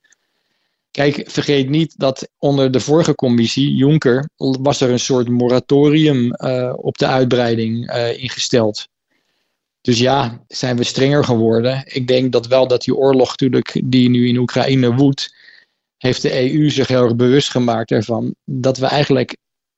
Kijk, 0.92 1.24
vergeet 1.26 1.70
niet 1.70 1.94
dat 1.98 2.30
onder 2.38 2.72
de 2.72 2.80
vorige 2.80 3.16
commissie, 3.16 3.76
Juncker, 3.76 4.30
was 4.38 4.82
er 4.82 4.90
een 4.90 5.00
soort 5.00 5.30
moratorium 5.30 6.34
uh, 6.38 6.74
op 6.76 6.98
de 6.98 7.08
uitbreiding 7.08 7.94
uh, 7.94 8.22
ingesteld. 8.24 8.88
Dus 9.82 10.00
ja, 10.00 10.44
zijn 10.48 10.78
we 10.78 10.84
strenger 10.84 11.24
geworden. 11.24 11.84
Ik 11.86 12.08
denk 12.08 12.32
dat 12.32 12.48
wel 12.48 12.68
dat 12.68 12.84
die 12.84 12.96
oorlog 12.96 13.30
natuurlijk 13.30 13.82
die 13.84 14.10
nu 14.10 14.28
in 14.28 14.38
Oekraïne 14.38 14.96
woedt, 14.96 15.36
heeft 15.98 16.22
de 16.22 16.54
EU 16.54 16.70
zich 16.70 16.88
heel 16.88 17.04
erg 17.04 17.16
bewust 17.16 17.50
gemaakt 17.50 17.92
ervan 17.92 18.36
dat 18.46 18.78
we 18.78 18.86
eigenlijk 18.86 19.38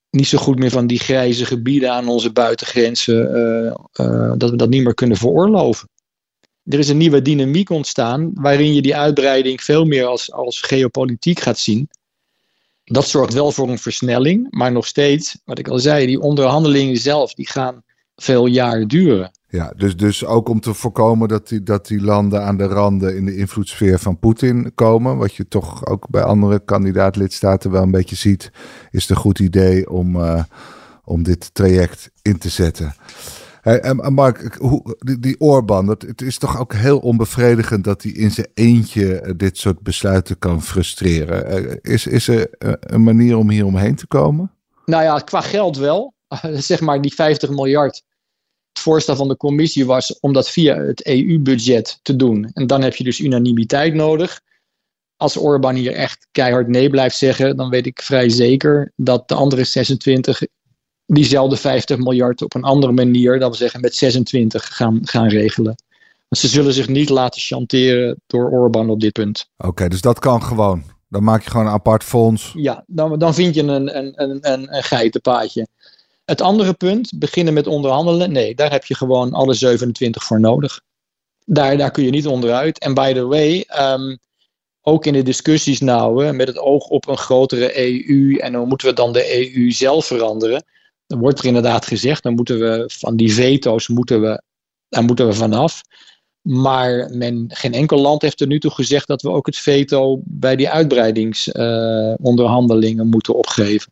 niet 0.09 0.27
zo 0.27 0.37
goed 0.37 0.59
meer 0.59 0.69
van 0.69 0.87
die 0.87 0.99
grijze 0.99 1.45
gebieden 1.45 1.91
aan 1.91 2.07
onze 2.07 2.31
buitengrenzen, 2.31 3.31
uh, 3.93 4.33
dat 4.37 4.49
we 4.49 4.55
dat 4.55 4.69
niet 4.69 4.83
meer 4.83 4.93
kunnen 4.93 5.17
veroorloven. 5.17 5.89
Er 6.65 6.79
is 6.79 6.89
een 6.89 6.97
nieuwe 6.97 7.21
dynamiek 7.21 7.69
ontstaan 7.69 8.31
waarin 8.33 8.73
je 8.73 8.81
die 8.81 8.95
uitbreiding 8.95 9.61
veel 9.61 9.85
meer 9.85 10.05
als, 10.05 10.31
als 10.31 10.61
geopolitiek 10.61 11.39
gaat 11.39 11.59
zien. 11.59 11.89
Dat 12.83 13.07
zorgt 13.07 13.33
wel 13.33 13.51
voor 13.51 13.69
een 13.69 13.79
versnelling, 13.79 14.47
maar 14.49 14.71
nog 14.71 14.87
steeds, 14.87 15.37
wat 15.45 15.59
ik 15.59 15.67
al 15.67 15.79
zei, 15.79 16.05
die 16.05 16.19
onderhandelingen 16.19 16.97
zelf, 16.97 17.33
die 17.33 17.47
gaan 17.47 17.83
veel 18.15 18.45
jaren 18.45 18.87
duren. 18.87 19.31
Ja, 19.49 19.73
dus, 19.77 19.95
dus 19.97 20.25
ook 20.25 20.49
om 20.49 20.59
te 20.59 20.73
voorkomen 20.73 21.27
dat 21.27 21.47
die, 21.47 21.63
dat 21.63 21.87
die 21.87 22.01
landen 22.01 22.43
aan 22.43 22.57
de 22.57 22.65
randen 22.65 23.15
in 23.15 23.25
de 23.25 23.35
invloedssfeer 23.35 23.99
van 23.99 24.19
Poetin 24.19 24.71
komen, 24.75 25.17
wat 25.17 25.35
je 25.35 25.47
toch 25.47 25.85
ook 25.85 26.09
bij 26.09 26.23
andere 26.23 26.59
kandidaat-lidstaten 26.65 27.71
wel 27.71 27.83
een 27.83 27.91
beetje 27.91 28.15
ziet, 28.15 28.51
is 28.91 29.01
het 29.01 29.09
een 29.09 29.23
goed 29.23 29.39
idee 29.39 29.89
om, 29.89 30.15
uh, 30.15 30.43
om 31.03 31.23
dit 31.23 31.53
traject 31.53 32.11
in 32.21 32.37
te 32.37 32.49
zetten. 32.49 32.93
En 33.61 34.13
Mark, 34.13 34.55
hoe, 34.55 34.95
die, 34.99 35.19
die 35.19 35.39
Orbán, 35.39 35.85
dat, 35.85 36.01
het 36.01 36.21
is 36.21 36.37
toch 36.37 36.59
ook 36.59 36.73
heel 36.73 36.99
onbevredigend 36.99 37.83
dat 37.83 38.03
hij 38.03 38.11
in 38.11 38.31
zijn 38.31 38.47
eentje 38.53 39.33
dit 39.37 39.57
soort 39.57 39.79
besluiten 39.79 40.39
kan 40.39 40.61
frustreren. 40.61 41.65
Uh, 41.65 41.75
is, 41.81 42.07
is 42.07 42.27
er 42.27 42.49
uh, 42.59 42.73
een 42.79 43.03
manier 43.03 43.37
om 43.37 43.49
hier 43.49 43.65
omheen 43.65 43.95
te 43.95 44.07
komen? 44.07 44.51
Nou 44.85 45.03
ja, 45.03 45.19
qua 45.19 45.41
geld 45.41 45.77
wel. 45.77 46.13
zeg 46.53 46.79
maar 46.79 47.01
die 47.01 47.13
50 47.13 47.49
miljard 47.49 48.03
het 48.73 48.81
voorstel 48.81 49.15
van 49.15 49.27
de 49.27 49.37
commissie 49.37 49.85
was 49.85 50.19
om 50.19 50.33
dat 50.33 50.49
via 50.49 50.77
het 50.77 51.05
EU-budget 51.05 51.99
te 52.01 52.15
doen. 52.15 52.49
En 52.53 52.67
dan 52.67 52.81
heb 52.81 52.95
je 52.95 53.03
dus 53.03 53.19
unanimiteit 53.19 53.93
nodig. 53.93 54.41
Als 55.15 55.37
Orbán 55.37 55.75
hier 55.75 55.93
echt 55.93 56.27
keihard 56.31 56.67
nee 56.67 56.89
blijft 56.89 57.17
zeggen, 57.17 57.55
dan 57.55 57.69
weet 57.69 57.85
ik 57.85 58.01
vrij 58.01 58.29
zeker 58.29 58.91
dat 58.95 59.27
de 59.27 59.33
andere 59.33 59.63
26 59.63 60.41
diezelfde 61.13 61.57
50 61.57 61.97
miljard 61.97 62.41
op 62.41 62.53
een 62.53 62.63
andere 62.63 62.91
manier, 62.91 63.39
dat 63.39 63.51
we 63.51 63.57
zeggen 63.57 63.81
met 63.81 63.95
26, 63.95 64.75
gaan, 64.75 64.99
gaan 65.03 65.27
regelen. 65.27 65.75
Want 66.27 66.41
ze 66.41 66.47
zullen 66.47 66.73
zich 66.73 66.87
niet 66.87 67.09
laten 67.09 67.41
chanteren 67.41 68.21
door 68.27 68.49
Orbán 68.49 68.89
op 68.89 68.99
dit 68.99 69.11
punt. 69.11 69.49
Oké, 69.57 69.87
dus 69.87 70.01
dat 70.01 70.19
kan 70.19 70.43
gewoon. 70.43 70.83
Dan 71.09 71.23
maak 71.23 71.43
je 71.43 71.49
gewoon 71.49 71.65
een 71.65 71.71
apart 71.71 72.03
fonds. 72.03 72.51
Ja, 72.55 72.83
dan, 72.87 73.19
dan 73.19 73.33
vind 73.33 73.55
je 73.55 73.61
een, 73.61 73.97
een, 73.97 74.21
een, 74.21 74.37
een, 74.51 74.75
een 74.75 74.83
geitenpaadje. 74.83 75.67
Het 76.25 76.41
andere 76.41 76.73
punt, 76.73 77.11
beginnen 77.15 77.53
met 77.53 77.67
onderhandelen. 77.67 78.31
Nee, 78.31 78.55
daar 78.55 78.71
heb 78.71 78.85
je 78.85 78.95
gewoon 78.95 79.33
alle 79.33 79.53
27 79.53 80.23
voor 80.23 80.39
nodig. 80.39 80.81
Daar, 81.45 81.77
daar 81.77 81.91
kun 81.91 82.03
je 82.03 82.09
niet 82.09 82.27
onderuit. 82.27 82.79
En 82.79 82.93
by 82.93 83.13
the 83.13 83.25
way, 83.25 83.65
um, 83.79 84.17
ook 84.81 85.05
in 85.05 85.13
de 85.13 85.23
discussies 85.23 85.79
nou, 85.79 86.33
met 86.33 86.47
het 86.47 86.57
oog 86.57 86.87
op 86.87 87.07
een 87.07 87.17
grotere 87.17 87.79
EU 87.79 88.35
en 88.35 88.53
hoe 88.53 88.65
moeten 88.65 88.87
we 88.87 88.93
dan 88.93 89.13
de 89.13 89.55
EU 89.55 89.71
zelf 89.71 90.05
veranderen. 90.05 90.63
Dan 91.11 91.19
wordt 91.19 91.39
er 91.39 91.45
inderdaad 91.45 91.85
gezegd, 91.85 92.23
dan 92.23 92.33
moeten 92.33 92.59
we 92.59 92.91
van 92.93 93.15
die 93.15 93.33
veto's 93.33 93.87
moeten 93.87 94.21
we, 94.21 94.41
daar 94.89 95.03
moeten 95.03 95.27
we 95.27 95.33
vanaf. 95.33 95.81
Maar 96.41 97.09
men, 97.13 97.45
geen 97.47 97.73
enkel 97.73 97.99
land 97.99 98.21
heeft 98.21 98.41
er 98.41 98.47
nu 98.47 98.59
toe 98.59 98.71
gezegd 98.71 99.07
dat 99.07 99.21
we 99.21 99.29
ook 99.29 99.45
het 99.45 99.57
veto 99.57 100.21
bij 100.23 100.55
die 100.55 100.69
uitbreidingsonderhandelingen 100.69 103.05
uh, 103.05 103.11
moeten 103.11 103.35
opgeven. 103.35 103.91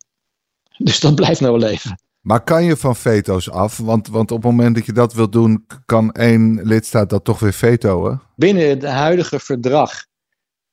Dus 0.77 0.99
dat 0.99 1.15
blijft 1.15 1.41
nou 1.41 1.59
leven. 1.59 1.99
Maar 2.19 2.43
kan 2.43 2.63
je 2.63 2.77
van 2.77 2.95
veto's 2.95 3.49
af? 3.49 3.77
Want, 3.77 4.07
want 4.07 4.31
op 4.31 4.43
het 4.43 4.51
moment 4.51 4.75
dat 4.75 4.85
je 4.85 4.93
dat 4.93 5.13
wilt 5.13 5.31
doen, 5.31 5.65
kan 5.85 6.11
één 6.11 6.61
lidstaat 6.63 7.09
dat 7.09 7.23
toch 7.23 7.39
weer 7.39 7.53
vetoen? 7.53 8.19
Binnen 8.35 8.69
het 8.69 8.83
huidige 8.83 9.39
verdrag 9.39 10.05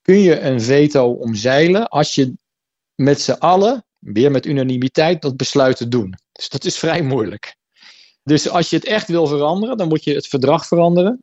kun 0.03 0.19
je 0.19 0.41
een 0.41 0.61
veto 0.61 1.11
omzeilen 1.11 1.89
als 1.89 2.15
je 2.15 2.35
met 2.95 3.21
z'n 3.21 3.33
allen, 3.33 3.85
weer 3.99 4.31
met 4.31 4.47
unanimiteit, 4.47 5.23
dat 5.23 5.37
besluit 5.37 5.77
te 5.77 5.89
doen. 5.89 6.15
Dus 6.37 6.49
dat 6.49 6.65
is 6.65 6.79
vrij 6.79 7.03
moeilijk. 7.03 7.57
Dus 8.23 8.49
als 8.49 8.71
je 8.71 8.77
het 8.77 8.85
echt 8.85 9.09
wil 9.09 9.27
veranderen, 9.27 9.77
dan 9.77 9.89
moet 9.89 10.05
je 10.05 10.15
het 10.15 10.27
verdrag 10.27 10.67
veranderen. 10.67 11.21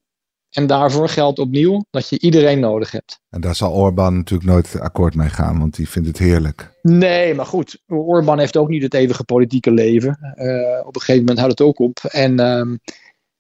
En 0.49 0.67
daarvoor 0.67 1.09
geldt 1.09 1.39
opnieuw 1.39 1.85
dat 1.89 2.09
je 2.09 2.19
iedereen 2.19 2.59
nodig 2.59 2.91
hebt. 2.91 3.19
En 3.29 3.41
daar 3.41 3.55
zal 3.55 3.73
Orbán 3.73 4.15
natuurlijk 4.15 4.49
nooit 4.49 4.79
akkoord 4.79 5.15
mee 5.15 5.29
gaan, 5.29 5.59
want 5.59 5.75
die 5.75 5.89
vindt 5.89 6.07
het 6.07 6.17
heerlijk. 6.17 6.79
Nee, 6.81 7.33
maar 7.33 7.45
goed, 7.45 7.81
Orbán 7.87 8.39
heeft 8.39 8.57
ook 8.57 8.67
niet 8.69 8.83
het 8.83 8.93
eeuwige 8.93 9.23
politieke 9.23 9.71
leven. 9.71 10.17
Uh, 10.35 10.87
op 10.87 10.95
een 10.95 11.01
gegeven 11.01 11.19
moment 11.19 11.39
houdt 11.39 11.59
het 11.59 11.67
ook 11.67 11.79
op. 11.79 11.97
En 11.97 12.39
uh, 12.39 12.75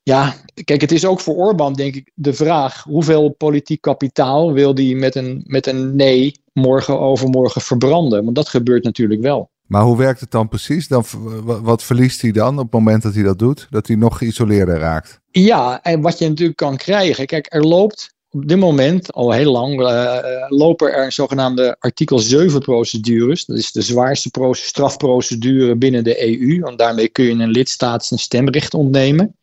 ja, 0.03 0.33
kijk, 0.63 0.81
het 0.81 0.91
is 0.91 1.05
ook 1.05 1.19
voor 1.19 1.35
Orbán, 1.35 1.73
denk 1.73 1.95
ik, 1.95 2.11
de 2.13 2.33
vraag: 2.33 2.83
hoeveel 2.83 3.29
politiek 3.29 3.81
kapitaal 3.81 4.53
wil 4.53 4.73
hij 4.75 4.93
met 4.93 5.15
een, 5.15 5.43
met 5.45 5.67
een 5.67 5.95
nee 5.95 6.41
morgen 6.53 6.99
overmorgen 6.99 7.61
verbranden? 7.61 8.23
Want 8.23 8.35
dat 8.35 8.49
gebeurt 8.49 8.83
natuurlijk 8.83 9.21
wel. 9.21 9.51
Maar 9.67 9.83
hoe 9.83 9.97
werkt 9.97 10.19
het 10.19 10.31
dan 10.31 10.47
precies? 10.47 10.87
Dan, 10.87 11.05
wat 11.43 11.83
verliest 11.83 12.21
hij 12.21 12.31
dan 12.31 12.57
op 12.57 12.63
het 12.63 12.73
moment 12.73 13.03
dat 13.03 13.13
hij 13.13 13.23
dat 13.23 13.39
doet? 13.39 13.67
Dat 13.69 13.87
hij 13.87 13.95
nog 13.95 14.17
geïsoleerder 14.17 14.77
raakt? 14.77 15.19
Ja, 15.31 15.83
en 15.83 16.01
wat 16.01 16.17
je 16.17 16.27
natuurlijk 16.29 16.57
kan 16.57 16.77
krijgen. 16.77 17.25
Kijk, 17.25 17.53
er 17.53 17.63
loopt 17.63 18.13
op 18.29 18.47
dit 18.47 18.57
moment 18.57 19.13
al 19.13 19.31
heel 19.31 19.51
lang 19.51 19.81
uh, 19.81 20.17
lopen 20.47 20.93
er 20.93 21.11
zogenaamde 21.11 21.75
artikel 21.79 22.19
7 22.19 22.59
procedures. 22.59 23.45
Dat 23.45 23.57
is 23.57 23.71
de 23.71 23.81
zwaarste 23.81 24.29
strafprocedure 24.51 25.75
binnen 25.75 26.03
de 26.03 26.39
EU. 26.39 26.59
Want 26.59 26.77
daarmee 26.77 27.09
kun 27.09 27.25
je 27.25 27.31
een 27.31 27.49
lidstaat 27.49 28.05
zijn 28.05 28.19
stemrecht 28.19 28.73
ontnemen. 28.73 29.37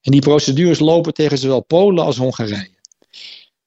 En 0.00 0.12
die 0.12 0.20
procedures 0.20 0.78
lopen 0.78 1.14
tegen 1.14 1.38
zowel 1.38 1.64
Polen 1.64 2.04
als 2.04 2.16
Hongarije. 2.16 2.78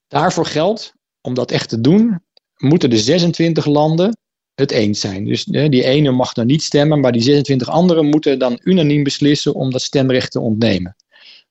Daarvoor 0.08 0.46
geldt, 0.46 0.94
om 1.22 1.34
dat 1.34 1.52
echt 1.52 1.70
te 1.70 1.82
doen, 1.82 2.22
moeten 2.58 2.90
de 2.90 3.00
26 3.00 3.66
landen 3.66 4.18
het 4.56 4.72
eens 4.72 5.00
zijn. 5.00 5.26
Dus 5.26 5.44
die 5.44 5.84
ene 5.84 6.12
mag 6.12 6.34
dan 6.34 6.46
niet 6.46 6.64
stemmen, 6.64 7.00
maar 7.00 7.12
die 7.12 7.22
26 7.22 7.70
anderen 7.70 8.06
moeten 8.06 8.40
dan 8.40 8.60
unaniem 8.64 9.04
beslissen 9.04 9.54
om 9.54 9.72
dat 9.72 9.82
stemrecht 9.82 10.32
te 10.32 10.40
ontnemen. 10.40 10.96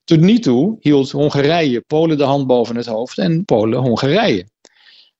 Tot 0.03 0.19
nu 0.19 0.39
toe 0.39 0.77
hield 0.79 1.11
Hongarije 1.11 1.81
Polen 1.81 2.17
de 2.17 2.23
hand 2.23 2.47
boven 2.47 2.75
het 2.75 2.85
hoofd 2.85 3.17
en 3.17 3.45
Polen 3.45 3.79
Hongarije. 3.79 4.47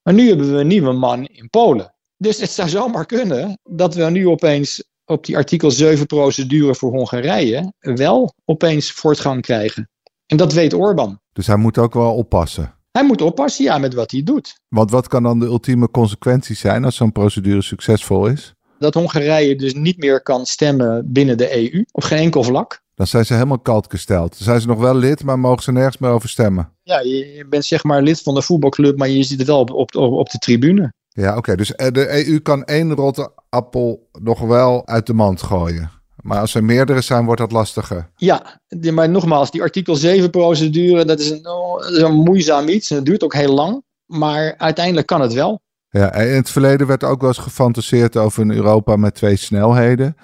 Maar 0.02 0.13
nu 0.13 0.28
hebben 0.28 0.54
we 0.54 0.60
een 0.60 0.68
nieuwe 0.68 0.92
man 0.92 1.25
in 1.25 1.50
Polen. 1.50 1.94
Dus 2.18 2.40
het 2.40 2.50
zou 2.50 2.70
zomaar 2.70 3.06
kunnen 3.06 3.60
dat 3.70 3.96
we 3.96 4.10
nu 4.10 4.28
opeens 4.28 4.84
op 5.06 5.25
die 5.25 5.38
artikel 5.38 5.72
7 5.72 6.06
procedure 6.06 6.75
voor 6.75 6.92
Hongarije 6.92 7.74
wel 7.80 8.34
opeens 8.46 8.92
voortgang 8.92 9.42
krijgen. 9.42 9.90
En 10.25 10.38
dat 10.38 10.54
weet 10.54 10.74
Orbán. 10.74 11.20
Dus 11.34 11.48
hij 11.48 11.56
moet 11.56 11.78
ook 11.78 11.94
wel 11.94 12.16
oppassen. 12.16 12.74
Hij 12.93 13.05
moet 13.05 13.21
oppassen, 13.21 13.63
ja, 13.63 13.77
met 13.77 13.93
wat 13.93 14.12
hij 14.12 14.23
doet. 14.23 14.55
Want 14.67 14.91
wat 14.91 15.07
kan 15.07 15.23
dan 15.23 15.39
de 15.39 15.45
ultieme 15.45 15.91
consequentie 15.91 16.55
zijn 16.55 16.85
als 16.85 16.95
zo'n 16.95 17.12
procedure 17.12 17.62
succesvol 17.62 18.27
is? 18.27 18.53
Dat 18.79 18.93
Hongarije 18.93 19.55
dus 19.55 19.73
niet 19.73 19.97
meer 19.97 20.21
kan 20.21 20.45
stemmen 20.45 21.12
binnen 21.12 21.38
de 21.38 21.73
EU, 21.73 21.83
op 21.91 22.03
geen 22.03 22.17
enkel 22.17 22.43
vlak. 22.43 22.81
Dan 22.95 23.07
zijn 23.07 23.25
ze 23.25 23.33
helemaal 23.33 23.59
koud 23.59 23.85
gesteld. 23.89 24.29
Dan 24.29 24.43
zijn 24.43 24.62
ze 24.62 24.67
nog 24.67 24.79
wel 24.79 24.95
lid, 24.95 25.23
maar 25.23 25.39
mogen 25.39 25.63
ze 25.63 25.71
nergens 25.71 25.97
meer 25.97 26.09
over 26.09 26.29
stemmen. 26.29 26.69
Ja, 26.83 27.00
je 27.00 27.45
bent 27.50 27.65
zeg 27.65 27.83
maar 27.83 28.01
lid 28.01 28.21
van 28.21 28.33
de 28.33 28.41
voetbalclub, 28.41 28.97
maar 28.97 29.09
je 29.09 29.23
zit 29.23 29.43
wel 29.43 29.59
op, 29.59 29.71
op, 29.71 29.95
op 29.95 30.29
de 30.29 30.38
tribune. 30.38 30.93
Ja, 31.09 31.38
oké. 31.38 31.55
Dus 31.55 31.75
eh, 31.75 31.91
de 31.91 32.27
EU 32.27 32.39
kan 32.39 32.63
één 32.63 32.93
rotte 32.93 33.31
appel 33.50 34.09
nog 34.21 34.39
wel 34.39 34.88
uit 34.88 35.05
de 35.05 35.13
mand 35.13 35.41
gooien. 35.41 35.91
Maar 36.24 36.39
als 36.39 36.56
er 36.56 36.63
meerdere 36.63 37.01
zijn, 37.01 37.25
wordt 37.25 37.42
dat 37.42 37.51
lastiger. 37.51 38.10
Ja, 38.15 38.62
maar 38.94 39.10
nogmaals, 39.10 39.51
die 39.51 39.62
artikel 39.62 39.96
7 39.96 40.30
procedure, 40.30 41.06
dat 41.06 41.20
is 41.20 41.30
een, 41.30 41.42
dat 41.42 41.89
is 41.92 42.01
een 42.01 42.13
moeizaam 42.13 42.68
iets. 42.68 42.89
En 42.89 42.96
het 42.96 43.06
duurt 43.06 43.24
ook 43.24 43.34
heel 43.34 43.53
lang. 43.53 43.84
Maar 44.06 44.53
uiteindelijk 44.58 45.08
kan 45.08 45.22
het 45.22 45.34
wel. 45.34 45.62
Ja, 45.89 46.13
in 46.13 46.36
het 46.36 46.50
verleden 46.50 46.88
werd 46.88 47.03
ook 47.03 47.20
wel 47.20 47.30
eens 47.30 47.38
gefantaseerd 47.38 48.18
over 48.18 48.42
een 48.42 48.51
Europa 48.51 48.96
met 48.96 49.15
twee 49.15 49.36
snelheden. 49.36 50.15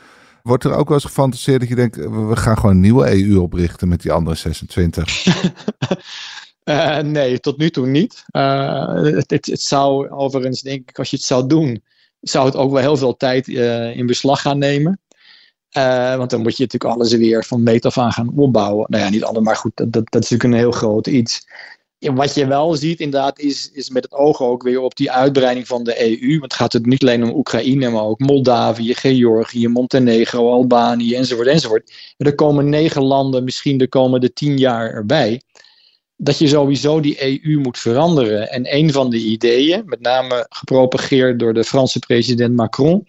Wordt 0.44 0.64
er 0.64 0.74
ook 0.74 0.88
wel 0.88 0.98
eens 0.98 1.06
gefantaseerd 1.06 1.60
dat 1.60 1.70
je 1.70 1.76
denkt, 1.76 1.96
we 1.96 2.36
gaan 2.36 2.58
gewoon 2.58 2.72
een 2.72 2.82
nieuwe 2.82 3.24
EU 3.24 3.38
oprichten 3.38 3.88
met 3.88 4.02
die 4.02 4.12
andere 4.12 4.36
26? 4.36 5.26
uh, 6.64 6.98
nee, 7.18 7.40
tot 7.40 7.58
nu 7.58 7.70
toe 7.70 7.88
niet. 7.88 8.24
Uh, 8.32 8.94
het, 8.94 9.30
het, 9.30 9.46
het, 9.46 9.62
zou 9.62 10.10
overigens, 10.10 10.62
denk 10.62 10.90
ik, 10.90 10.98
als 10.98 11.10
je 11.10 11.16
het 11.16 11.26
zou 11.26 11.48
doen, 11.48 11.84
zou 12.22 12.46
het 12.46 12.56
ook 12.56 12.72
wel 12.72 12.82
heel 12.82 12.98
veel 12.98 13.18
tijd 13.18 13.48
uh, 13.48 13.98
in 13.98 14.06
beslag 14.06 14.42
gaan 14.42 14.58
nemen. 14.58 15.00
Want 16.18 16.30
dan 16.30 16.42
moet 16.42 16.58
je 16.58 16.64
natuurlijk 16.64 16.94
alles 16.94 17.14
weer 17.14 17.46
van 17.46 17.64
meet 17.64 17.86
af 17.86 17.98
aan 17.98 18.12
gaan 18.12 18.32
opbouwen. 18.36 18.86
Nou 18.90 19.04
ja, 19.04 19.10
niet 19.10 19.24
allemaal, 19.24 19.42
maar 19.42 19.56
goed, 19.56 19.72
dat, 19.76 19.92
dat, 19.92 20.04
is 20.24 20.30
natuurlijk 20.30 20.44
een 20.44 20.54
heel 20.54 20.72
groot 20.72 21.08
iets 21.08 21.46
wat 22.00 22.34
je 22.34 22.48
wel 22.48 22.76
ziet 22.76 23.00
inderdaad 23.00 23.40
is, 23.40 23.72
is 23.72 23.90
met 23.90 24.04
het 24.04 24.14
oog 24.14 24.42
ook 24.42 24.64
weer 24.64 24.82
op 24.82 24.96
die 24.96 25.12
uitbreiding 25.12 25.68
van 25.68 25.84
de 25.84 26.22
EU. 26.22 26.40
Want 26.40 26.54
gaat 26.54 26.74
het 26.74 26.86
niet 26.86 27.02
alleen 27.02 27.24
om 27.24 27.36
Oekraïne, 27.36 27.90
maar 27.90 28.04
ook 28.04 28.20
Moldavië, 28.20 28.94
Georgië, 28.94 29.68
Montenegro, 29.68 30.52
Albanië 30.52 31.16
enzovoort 31.16 31.48
enzovoort. 31.48 31.92
En 32.18 32.26
er 32.26 32.36
komen 32.36 32.70
negen 32.70 33.04
landen 33.04 33.44
misschien 33.44 33.78
de 33.78 33.88
komende 33.88 34.34
tien 34.34 34.58
jaar 34.58 34.94
erbij. 34.94 35.42
Dat 36.16 36.38
je 36.38 36.48
sowieso 36.48 37.00
die 37.00 37.44
EU 37.44 37.60
moet 37.60 37.80
veranderen. 37.80 38.50
En 38.50 38.76
een 38.76 38.92
van 38.92 39.10
de 39.10 39.18
ideeën, 39.18 39.84
met 39.86 40.02
name 40.02 40.46
gepropageerd 40.50 41.40
door 41.40 41.54
de 41.54 41.64
Franse 41.64 42.00
president 42.00 42.56
Macron, 42.56 43.08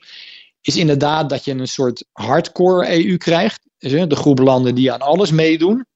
is 0.60 0.76
inderdaad 0.76 1.28
dat 1.28 1.44
je 1.44 1.52
een 1.52 1.68
soort 1.68 2.04
hardcore 2.12 3.04
EU 3.04 3.16
krijgt. 3.16 3.68
De 3.78 4.16
groep 4.16 4.38
landen 4.38 4.74
die 4.74 4.92
aan 4.92 5.00
alles 5.00 5.30
meedoen. 5.30 5.86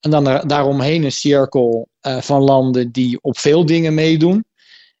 En 0.00 0.10
dan 0.10 0.24
daaromheen 0.24 1.04
een 1.04 1.12
cirkel 1.12 1.88
uh, 2.06 2.20
van 2.20 2.42
landen 2.42 2.90
die 2.90 3.18
op 3.22 3.38
veel 3.38 3.66
dingen 3.66 3.94
meedoen. 3.94 4.44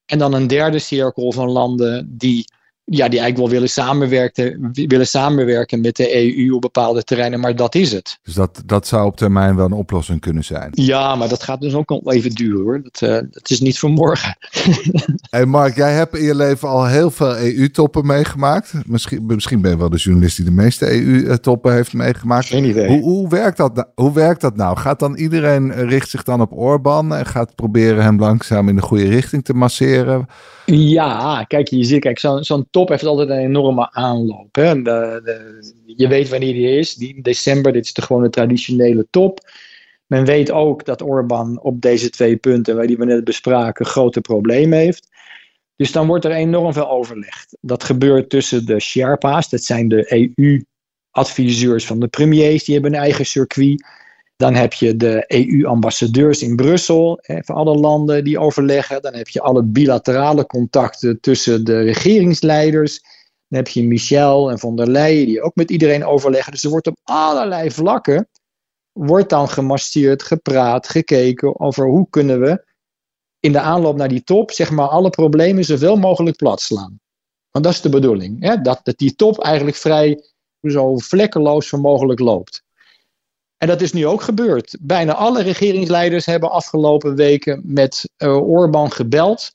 En 0.04 0.18
dan 0.18 0.32
een 0.32 0.46
derde 0.46 0.78
cirkel 0.78 1.32
van 1.32 1.50
landen 1.50 2.16
die 2.18 2.44
ja, 2.84 3.08
die 3.08 3.20
eigenlijk 3.20 3.36
wel 3.36 3.48
willen 3.48 3.68
samenwerken, 3.68 4.70
willen 4.72 5.06
samenwerken 5.06 5.80
met 5.80 5.96
de 5.96 6.36
EU 6.36 6.54
op 6.54 6.60
bepaalde 6.60 7.02
terreinen, 7.02 7.40
maar 7.40 7.56
dat 7.56 7.74
is 7.74 7.92
het. 7.92 8.18
Dus 8.22 8.34
dat, 8.34 8.62
dat 8.66 8.86
zou 8.86 9.06
op 9.06 9.16
termijn 9.16 9.56
wel 9.56 9.64
een 9.64 9.72
oplossing 9.72 10.20
kunnen 10.20 10.44
zijn? 10.44 10.68
Ja, 10.72 11.14
maar 11.14 11.28
dat 11.28 11.42
gaat 11.42 11.60
dus 11.60 11.74
ook 11.74 11.88
nog 11.88 12.12
even 12.12 12.30
duren 12.30 12.62
hoor. 12.62 12.82
Dat, 12.82 13.00
uh, 13.00 13.10
dat 13.30 13.50
is 13.50 13.60
niet 13.60 13.78
voor 13.78 13.90
morgen. 13.90 14.36
hey 15.30 15.46
Mark, 15.46 15.76
jij 15.76 15.92
hebt 15.92 16.16
in 16.16 16.24
je 16.24 16.34
leven 16.34 16.68
al 16.68 16.86
heel 16.86 17.10
veel 17.10 17.36
EU-toppen 17.36 18.06
meegemaakt. 18.06 18.72
Misschien, 18.86 19.26
misschien 19.26 19.60
ben 19.60 19.70
je 19.70 19.76
wel 19.76 19.90
de 19.90 19.96
journalist 19.96 20.36
die 20.36 20.44
de 20.44 20.50
meeste 20.50 20.92
EU-toppen 20.92 21.72
heeft 21.72 21.92
meegemaakt. 21.92 22.46
Geen 22.46 22.64
idee. 22.64 22.88
Hoe, 22.88 23.02
hoe, 23.02 23.28
werkt 23.28 23.56
dat, 23.56 23.74
nou? 23.74 23.86
hoe 23.94 24.12
werkt 24.12 24.40
dat 24.40 24.56
nou? 24.56 24.76
Gaat 24.76 24.98
dan 24.98 25.16
iedereen, 25.16 25.72
eh, 25.72 25.88
richt 25.88 26.10
zich 26.10 26.22
dan 26.22 26.40
op 26.40 26.52
Orbán 26.52 27.14
en 27.14 27.26
gaat 27.26 27.54
proberen 27.54 28.02
hem 28.02 28.18
langzaam 28.18 28.68
in 28.68 28.76
de 28.76 28.82
goede 28.82 29.08
richting 29.08 29.44
te 29.44 29.54
masseren? 29.54 30.26
Ja, 30.66 31.44
kijk, 31.46 31.68
je 31.68 31.84
ziet, 31.84 32.00
kijk, 32.00 32.18
zo'n 32.18 32.44
zo'n 32.44 32.66
top 32.70 32.79
heeft 32.88 33.04
altijd 33.04 33.28
een 33.28 33.38
enorme 33.38 33.92
aanloop. 33.92 34.54
Hè? 34.54 34.82
De, 34.82 35.20
de, 35.24 35.72
je 35.86 36.08
weet 36.08 36.28
wanneer 36.28 36.52
die 36.52 36.78
is. 36.78 36.94
Die, 36.94 37.22
december, 37.22 37.72
dit 37.72 37.84
is 37.84 37.92
de 37.92 38.02
gewone 38.02 38.30
traditionele 38.30 39.06
top. 39.10 39.50
Men 40.06 40.24
weet 40.24 40.50
ook 40.50 40.84
dat 40.84 41.02
Orbán 41.02 41.60
op 41.62 41.80
deze 41.80 42.10
twee 42.10 42.36
punten, 42.36 42.86
die 42.86 42.96
we 42.96 43.04
net 43.04 43.24
bespraken, 43.24 43.86
grote 43.86 44.20
problemen 44.20 44.78
heeft. 44.78 45.08
Dus 45.76 45.92
dan 45.92 46.06
wordt 46.06 46.24
er 46.24 46.30
enorm 46.30 46.72
veel 46.72 46.90
overlegd. 46.90 47.56
Dat 47.60 47.84
gebeurt 47.84 48.30
tussen 48.30 48.66
de 48.66 48.80
Sherpa's, 48.80 49.48
dat 49.48 49.62
zijn 49.62 49.88
de 49.88 50.30
EU-adviseurs 50.36 51.86
van 51.86 52.00
de 52.00 52.08
premiers, 52.08 52.64
die 52.64 52.74
hebben 52.74 52.94
een 52.94 53.00
eigen 53.00 53.26
circuit. 53.26 53.84
Dan 54.40 54.54
heb 54.54 54.72
je 54.72 54.96
de 54.96 55.24
EU-ambassadeurs 55.26 56.42
in 56.42 56.56
Brussel 56.56 57.18
hè, 57.22 57.42
van 57.44 57.56
alle 57.56 57.74
landen 57.74 58.24
die 58.24 58.38
overleggen. 58.38 59.02
Dan 59.02 59.14
heb 59.14 59.28
je 59.28 59.40
alle 59.40 59.62
bilaterale 59.62 60.46
contacten 60.46 61.20
tussen 61.20 61.64
de 61.64 61.80
regeringsleiders. 61.80 63.00
Dan 63.48 63.58
heb 63.58 63.68
je 63.68 63.84
Michel 63.84 64.50
en 64.50 64.58
von 64.58 64.76
der 64.76 64.88
Leyen 64.88 65.26
die 65.26 65.42
ook 65.42 65.54
met 65.54 65.70
iedereen 65.70 66.04
overleggen. 66.04 66.52
Dus 66.52 66.64
er 66.64 66.70
wordt 66.70 66.86
op 66.86 66.98
allerlei 67.02 67.70
vlakken 67.70 68.28
wordt 68.92 69.30
dan 69.30 69.48
gemasseerd, 69.48 70.22
gepraat, 70.22 70.88
gekeken 70.88 71.60
over 71.60 71.86
hoe 71.86 72.06
kunnen 72.10 72.40
we 72.40 72.64
in 73.40 73.52
de 73.52 73.60
aanloop 73.60 73.96
naar 73.96 74.08
die 74.08 74.24
top 74.24 74.50
zeg 74.50 74.70
maar 74.70 74.88
alle 74.88 75.10
problemen 75.10 75.64
zoveel 75.64 75.96
mogelijk 75.96 76.36
plat 76.36 76.60
slaan. 76.60 77.00
Want 77.50 77.64
dat 77.64 77.74
is 77.74 77.80
de 77.80 77.88
bedoeling. 77.88 78.42
Hè? 78.42 78.60
Dat, 78.60 78.80
dat 78.82 78.98
die 78.98 79.14
top 79.14 79.40
eigenlijk 79.42 79.76
vrij 79.76 80.22
zo 80.62 80.96
vlekkeloos 80.96 81.70
mogelijk 81.70 82.20
loopt. 82.20 82.62
En 83.60 83.66
dat 83.68 83.80
is 83.80 83.92
nu 83.92 84.06
ook 84.06 84.22
gebeurd. 84.22 84.76
Bijna 84.80 85.14
alle 85.14 85.42
regeringsleiders 85.42 86.26
hebben 86.26 86.50
afgelopen 86.50 87.14
weken 87.14 87.62
met 87.64 88.10
uh, 88.18 88.36
Orbán 88.36 88.92
gebeld. 88.92 89.54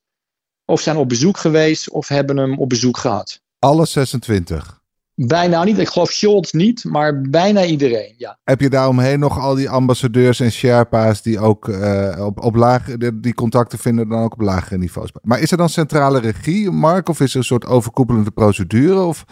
Of 0.66 0.82
zijn 0.82 0.98
op 0.98 1.10
bezoek 1.10 1.38
geweest 1.38 1.90
of 1.90 2.08
hebben 2.08 2.38
hem 2.38 2.60
op 2.60 2.70
bezoek 2.70 2.98
gehad. 2.98 3.42
Alle 3.60 3.86
26? 3.86 4.82
Bijna 5.16 5.64
niet. 5.64 5.78
Ik 5.78 5.88
geloof 5.88 6.12
Scholz 6.12 6.52
niet, 6.52 6.84
maar 6.84 7.22
bijna 7.22 7.66
iedereen, 7.66 8.14
ja. 8.18 8.40
Heb 8.44 8.62
je 8.62 8.70
daaromheen 8.70 9.20
nog 9.20 9.40
al 9.40 9.56
die 9.56 9.70
ambassadeurs 9.70 10.40
en 10.40 10.52
Sherpa's 10.52 11.22
die 11.22 11.40
ook 11.40 11.68
uh, 11.68 12.26
op, 12.26 12.44
op 12.44 12.56
lage, 12.56 13.20
die 13.20 13.34
contacten 13.34 13.80
vinden 13.80 14.10
dan 14.10 14.24
ook 14.24 14.34
op 14.34 14.42
lagere 14.42 14.78
niveaus? 14.78 15.10
Maar 15.22 15.40
is 15.40 15.52
er 15.52 15.58
dan 15.58 15.70
centrale 15.70 16.20
regie, 16.20 16.72
Mark? 16.72 17.10
Of 17.10 17.20
is 17.20 17.32
er 17.32 17.38
een 17.38 17.44
soort 17.44 17.66
overkoepelende 17.66 18.32
procedure? 18.32 19.02
Of, 19.02 19.26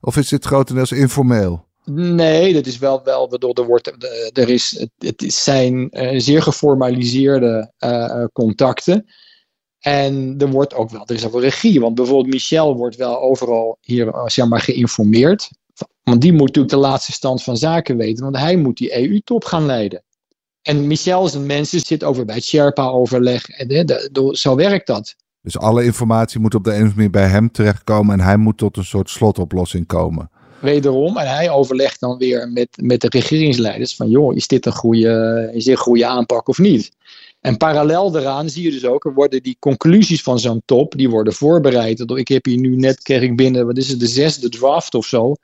of 0.00 0.16
is 0.16 0.28
dit 0.28 0.44
grotendeels 0.44 0.92
informeel? 0.92 1.65
Nee, 1.90 2.52
dat 2.52 2.66
is 2.66 2.78
wel, 2.78 3.02
wel 3.04 3.28
waardoor 3.28 3.54
er 3.54 3.66
wordt, 3.66 3.86
er 4.32 4.48
is, 4.48 4.86
het 4.98 5.24
zijn 5.26 5.88
uh, 5.90 6.20
zeer 6.20 6.42
geformaliseerde 6.42 7.72
uh, 7.78 8.24
contacten. 8.32 9.06
En 9.78 10.34
er 10.38 10.50
wordt 10.50 10.74
ook 10.74 10.90
wel, 10.90 11.02
er 11.06 11.14
is 11.14 11.26
ook 11.26 11.32
wel 11.32 11.40
regie, 11.40 11.80
want 11.80 11.94
bijvoorbeeld 11.94 12.34
Michel 12.34 12.76
wordt 12.76 12.96
wel 12.96 13.20
overal 13.20 13.78
hier 13.80 14.12
zeg 14.24 14.46
maar, 14.46 14.60
geïnformeerd. 14.60 15.50
Want 16.02 16.20
die 16.20 16.32
moet 16.32 16.46
natuurlijk 16.46 16.74
de 16.74 16.80
laatste 16.80 17.12
stand 17.12 17.42
van 17.42 17.56
zaken 17.56 17.96
weten, 17.96 18.24
want 18.24 18.36
hij 18.36 18.56
moet 18.56 18.76
die 18.76 19.08
EU-top 19.08 19.44
gaan 19.44 19.66
leiden. 19.66 20.02
En 20.62 20.86
Michel 20.86 21.26
is 21.26 21.34
een 21.34 21.46
mens, 21.46 21.70
zit 21.70 22.04
over 22.04 22.24
bij 22.24 22.34
het 22.34 22.44
Sherpa-overleg. 22.44 23.48
En 23.48 24.00
zo 24.32 24.54
werkt 24.54 24.86
dat. 24.86 25.14
Dus 25.40 25.58
alle 25.58 25.84
informatie 25.84 26.40
moet 26.40 26.54
op 26.54 26.64
de 26.64 26.70
een 26.70 26.74
of 26.76 26.80
andere 26.80 26.96
manier 26.96 27.10
bij 27.10 27.28
hem 27.28 27.50
terechtkomen 27.50 28.18
en 28.18 28.24
hij 28.24 28.36
moet 28.36 28.58
tot 28.58 28.76
een 28.76 28.84
soort 28.84 29.10
slotoplossing 29.10 29.86
komen 29.86 30.30
wederom. 30.60 31.16
En 31.16 31.28
hij 31.28 31.50
overlegt 31.50 32.00
dan 32.00 32.18
weer 32.18 32.48
met, 32.48 32.68
met 32.82 33.00
de 33.00 33.08
regeringsleiders 33.08 33.96
van 33.96 34.08
joh, 34.08 34.34
is 34.34 34.46
dit 34.46 34.66
een 34.66 34.72
goede, 34.72 35.50
is 35.52 35.64
dit 35.64 35.74
een 35.74 35.80
goede 35.80 36.06
aanpak 36.06 36.48
of 36.48 36.58
niet? 36.58 36.90
En 37.40 37.56
parallel 37.56 38.10
daaraan 38.10 38.48
zie 38.48 38.62
je 38.62 38.70
dus 38.70 38.84
ook, 38.84 39.04
er 39.04 39.14
worden 39.14 39.42
die 39.42 39.56
conclusies 39.58 40.22
van 40.22 40.38
zo'n 40.38 40.62
top, 40.64 40.96
die 40.96 41.10
worden 41.10 41.32
voorbereid. 41.32 42.10
Ik 42.10 42.28
heb 42.28 42.44
hier 42.44 42.58
nu 42.58 42.76
net, 42.76 43.02
kreeg 43.02 43.22
ik 43.22 43.36
binnen, 43.36 43.66
wat 43.66 43.76
is 43.76 43.88
het, 43.88 44.00
de 44.00 44.06
zesde 44.06 44.48
draft 44.48 44.94
of 44.94 45.06
zo. 45.06 45.34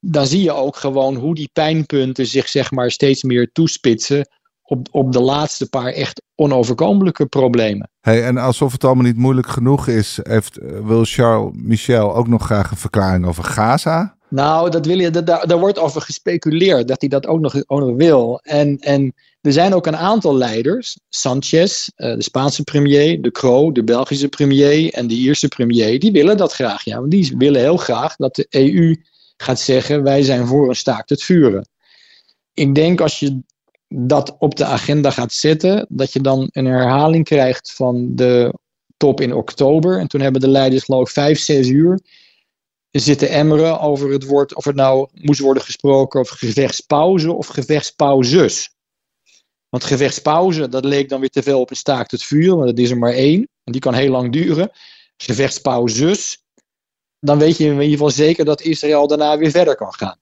Dan 0.00 0.26
zie 0.26 0.42
je 0.42 0.52
ook 0.52 0.76
gewoon 0.76 1.14
hoe 1.14 1.34
die 1.34 1.50
pijnpunten 1.52 2.26
zich 2.26 2.48
zeg 2.48 2.70
maar 2.70 2.90
steeds 2.90 3.22
meer 3.22 3.50
toespitsen 3.52 4.28
op, 4.62 4.88
op 4.90 5.12
de 5.12 5.20
laatste 5.20 5.68
paar 5.68 5.92
echt 5.92 6.22
onoverkomelijke 6.34 7.26
problemen. 7.26 7.90
Hey, 8.00 8.24
en 8.24 8.36
alsof 8.36 8.72
het 8.72 8.84
allemaal 8.84 9.04
niet 9.04 9.16
moeilijk 9.16 9.46
genoeg 9.46 9.88
is, 9.88 10.18
heeft, 10.22 10.56
eh, 10.56 10.80
wil 10.84 11.04
Charles 11.04 11.52
Michel 11.56 12.14
ook 12.14 12.28
nog 12.28 12.44
graag 12.44 12.70
een 12.70 12.76
verklaring 12.76 13.26
over 13.26 13.44
Gaza. 13.44 14.16
Nou, 14.34 14.70
dat 14.70 14.86
wil 14.86 14.98
je, 14.98 15.10
daar, 15.10 15.46
daar 15.46 15.58
wordt 15.58 15.78
over 15.78 16.00
gespeculeerd 16.00 16.88
dat 16.88 17.00
hij 17.00 17.08
dat 17.08 17.26
ook 17.26 17.40
nog, 17.40 17.62
ook 17.66 17.96
wil. 17.96 18.40
En, 18.42 18.78
en 18.78 19.14
er 19.40 19.52
zijn 19.52 19.74
ook 19.74 19.86
een 19.86 19.96
aantal 19.96 20.36
leiders, 20.36 20.98
Sanchez, 21.08 21.88
uh, 21.96 22.14
de 22.14 22.22
Spaanse 22.22 22.62
premier, 22.62 23.22
de 23.22 23.30
Croo, 23.30 23.72
de 23.72 23.84
Belgische 23.84 24.28
premier 24.28 24.92
en 24.92 25.06
de 25.06 25.14
Ierse 25.14 25.48
premier, 25.48 25.98
die 25.98 26.12
willen 26.12 26.36
dat 26.36 26.52
graag. 26.52 26.84
Ja, 26.84 26.98
want 26.98 27.10
die 27.10 27.34
willen 27.38 27.60
heel 27.60 27.76
graag 27.76 28.16
dat 28.16 28.34
de 28.34 28.46
EU 28.48 28.96
gaat 29.36 29.60
zeggen: 29.60 30.02
wij 30.02 30.22
zijn 30.22 30.46
voor 30.46 30.68
een 30.68 30.76
staakt 30.76 31.10
het 31.10 31.22
vuren. 31.22 31.68
Ik 32.54 32.74
denk 32.74 33.00
als 33.00 33.18
je 33.18 33.40
dat 33.88 34.36
op 34.38 34.56
de 34.56 34.64
agenda 34.64 35.10
gaat 35.10 35.32
zetten, 35.32 35.86
dat 35.88 36.12
je 36.12 36.20
dan 36.20 36.48
een 36.52 36.66
herhaling 36.66 37.24
krijgt 37.24 37.72
van 37.72 38.14
de 38.14 38.54
top 38.96 39.20
in 39.20 39.34
oktober. 39.34 39.98
En 39.98 40.08
toen 40.08 40.20
hebben 40.20 40.40
de 40.40 40.48
leiders, 40.48 40.84
geloof 40.84 41.06
ik, 41.06 41.12
vijf, 41.12 41.38
zes 41.38 41.68
uur 41.68 42.00
zitten 43.00 43.28
emmeren 43.28 43.80
over 43.80 44.10
het 44.10 44.24
woord, 44.24 44.54
of 44.54 44.64
het 44.64 44.74
nou 44.74 45.08
moest 45.12 45.40
worden 45.40 45.62
gesproken 45.62 46.20
over 46.20 46.36
gevechtspauze 46.36 47.32
of 47.32 47.46
gevechtspauzes. 47.46 48.74
Want 49.68 49.84
gevechtspauze, 49.84 50.68
dat 50.68 50.84
leek 50.84 51.08
dan 51.08 51.20
weer 51.20 51.30
te 51.30 51.42
veel 51.42 51.60
op 51.60 51.70
een 51.70 51.76
staakt 51.76 52.10
het 52.10 52.22
vuur, 52.22 52.56
want 52.56 52.66
dat 52.66 52.78
is 52.78 52.90
er 52.90 52.98
maar 52.98 53.12
één. 53.12 53.48
En 53.64 53.72
die 53.72 53.80
kan 53.80 53.94
heel 53.94 54.10
lang 54.10 54.32
duren. 54.32 54.70
Gevechtspauzes, 55.16 56.42
dan 57.18 57.38
weet 57.38 57.56
je 57.56 57.64
in 57.64 57.72
ieder 57.72 57.90
geval 57.90 58.10
zeker 58.10 58.44
dat 58.44 58.60
Israël 58.60 59.06
daarna 59.06 59.38
weer 59.38 59.50
verder 59.50 59.76
kan 59.76 59.94
gaan. 59.94 60.18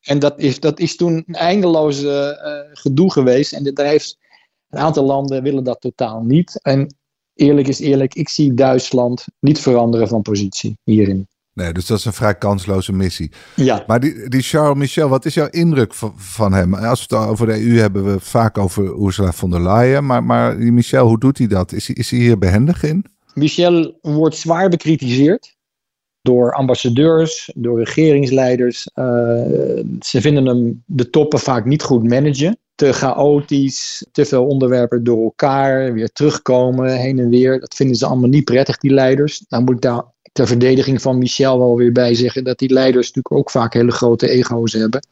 En 0.00 0.18
dat 0.18 0.38
is, 0.38 0.60
dat 0.60 0.80
is 0.80 0.96
toen 0.96 1.24
een 1.26 1.34
eindeloze 1.34 2.40
uh, 2.44 2.76
gedoe 2.76 3.12
geweest. 3.12 3.52
En 3.52 3.74
daar 3.74 3.86
heeft 3.86 4.18
een 4.68 4.78
aantal 4.78 5.04
landen 5.04 5.42
willen 5.42 5.64
dat 5.64 5.80
totaal 5.80 6.22
niet. 6.22 6.62
En 6.62 6.96
eerlijk 7.34 7.68
is 7.68 7.78
eerlijk, 7.78 8.14
ik 8.14 8.28
zie 8.28 8.54
Duitsland 8.54 9.24
niet 9.40 9.60
veranderen 9.60 10.08
van 10.08 10.22
positie 10.22 10.78
hierin. 10.84 11.28
Nee, 11.56 11.72
dus 11.72 11.86
dat 11.86 11.98
is 11.98 12.04
een 12.04 12.12
vrij 12.12 12.34
kansloze 12.34 12.92
missie. 12.92 13.30
Ja. 13.54 13.84
Maar 13.86 14.00
die, 14.00 14.28
die 14.28 14.42
Charles 14.42 14.78
Michel, 14.78 15.08
wat 15.08 15.24
is 15.24 15.34
jouw 15.34 15.48
indruk 15.50 15.94
van, 15.94 16.12
van 16.16 16.52
hem? 16.52 16.74
Als 16.74 17.06
we 17.06 17.16
het 17.16 17.26
over 17.28 17.46
de 17.46 17.52
EU 17.70 17.78
hebben, 17.78 18.04
we 18.04 18.20
vaak 18.20 18.58
over 18.58 19.04
Ursula 19.04 19.32
von 19.32 19.50
der 19.50 19.62
Leyen. 19.62 20.06
Maar, 20.06 20.24
maar 20.24 20.58
die 20.58 20.72
Michel, 20.72 21.06
hoe 21.08 21.18
doet 21.18 21.38
hij 21.38 21.46
dat? 21.46 21.72
Is, 21.72 21.86
hij- 21.86 21.96
is 21.96 22.10
hij 22.10 22.20
hier 22.20 22.38
behendig 22.38 22.82
in? 22.82 23.04
Michel 23.34 23.98
wordt 24.02 24.36
zwaar 24.36 24.68
bekritiseerd 24.68 25.54
door 26.22 26.52
ambassadeurs, 26.52 27.50
door 27.54 27.78
regeringsleiders. 27.78 28.86
Eh, 28.94 29.04
ze 30.00 30.20
vinden 30.20 30.46
hem 30.46 30.82
de 30.86 31.10
toppen 31.10 31.38
vaak 31.38 31.64
niet 31.64 31.82
goed 31.82 32.08
managen. 32.08 32.58
Te 32.74 32.92
chaotisch, 32.92 34.06
te 34.12 34.24
veel 34.24 34.46
onderwerpen 34.46 35.04
door 35.04 35.22
elkaar, 35.24 35.92
weer 35.92 36.08
terugkomen, 36.12 36.96
heen 36.96 37.18
en 37.18 37.28
weer. 37.28 37.60
Dat 37.60 37.74
vinden 37.74 37.96
ze 37.96 38.06
allemaal 38.06 38.28
niet 38.28 38.44
prettig, 38.44 38.78
die 38.78 38.90
leiders. 38.92 39.44
Dan 39.48 39.64
moet 39.64 39.74
ik 39.74 39.80
daar 39.80 40.02
ter 40.36 40.46
verdediging 40.46 41.02
van 41.02 41.18
Michel 41.18 41.58
wel 41.58 41.76
weer 41.76 41.92
bij 41.92 42.14
zeggen 42.14 42.44
dat 42.44 42.58
die 42.58 42.72
leiders 42.72 43.06
natuurlijk 43.06 43.34
ook 43.34 43.50
vaak 43.50 43.72
hele 43.74 43.90
grote 43.90 44.28
ego's 44.28 44.72
hebben. 44.72 45.06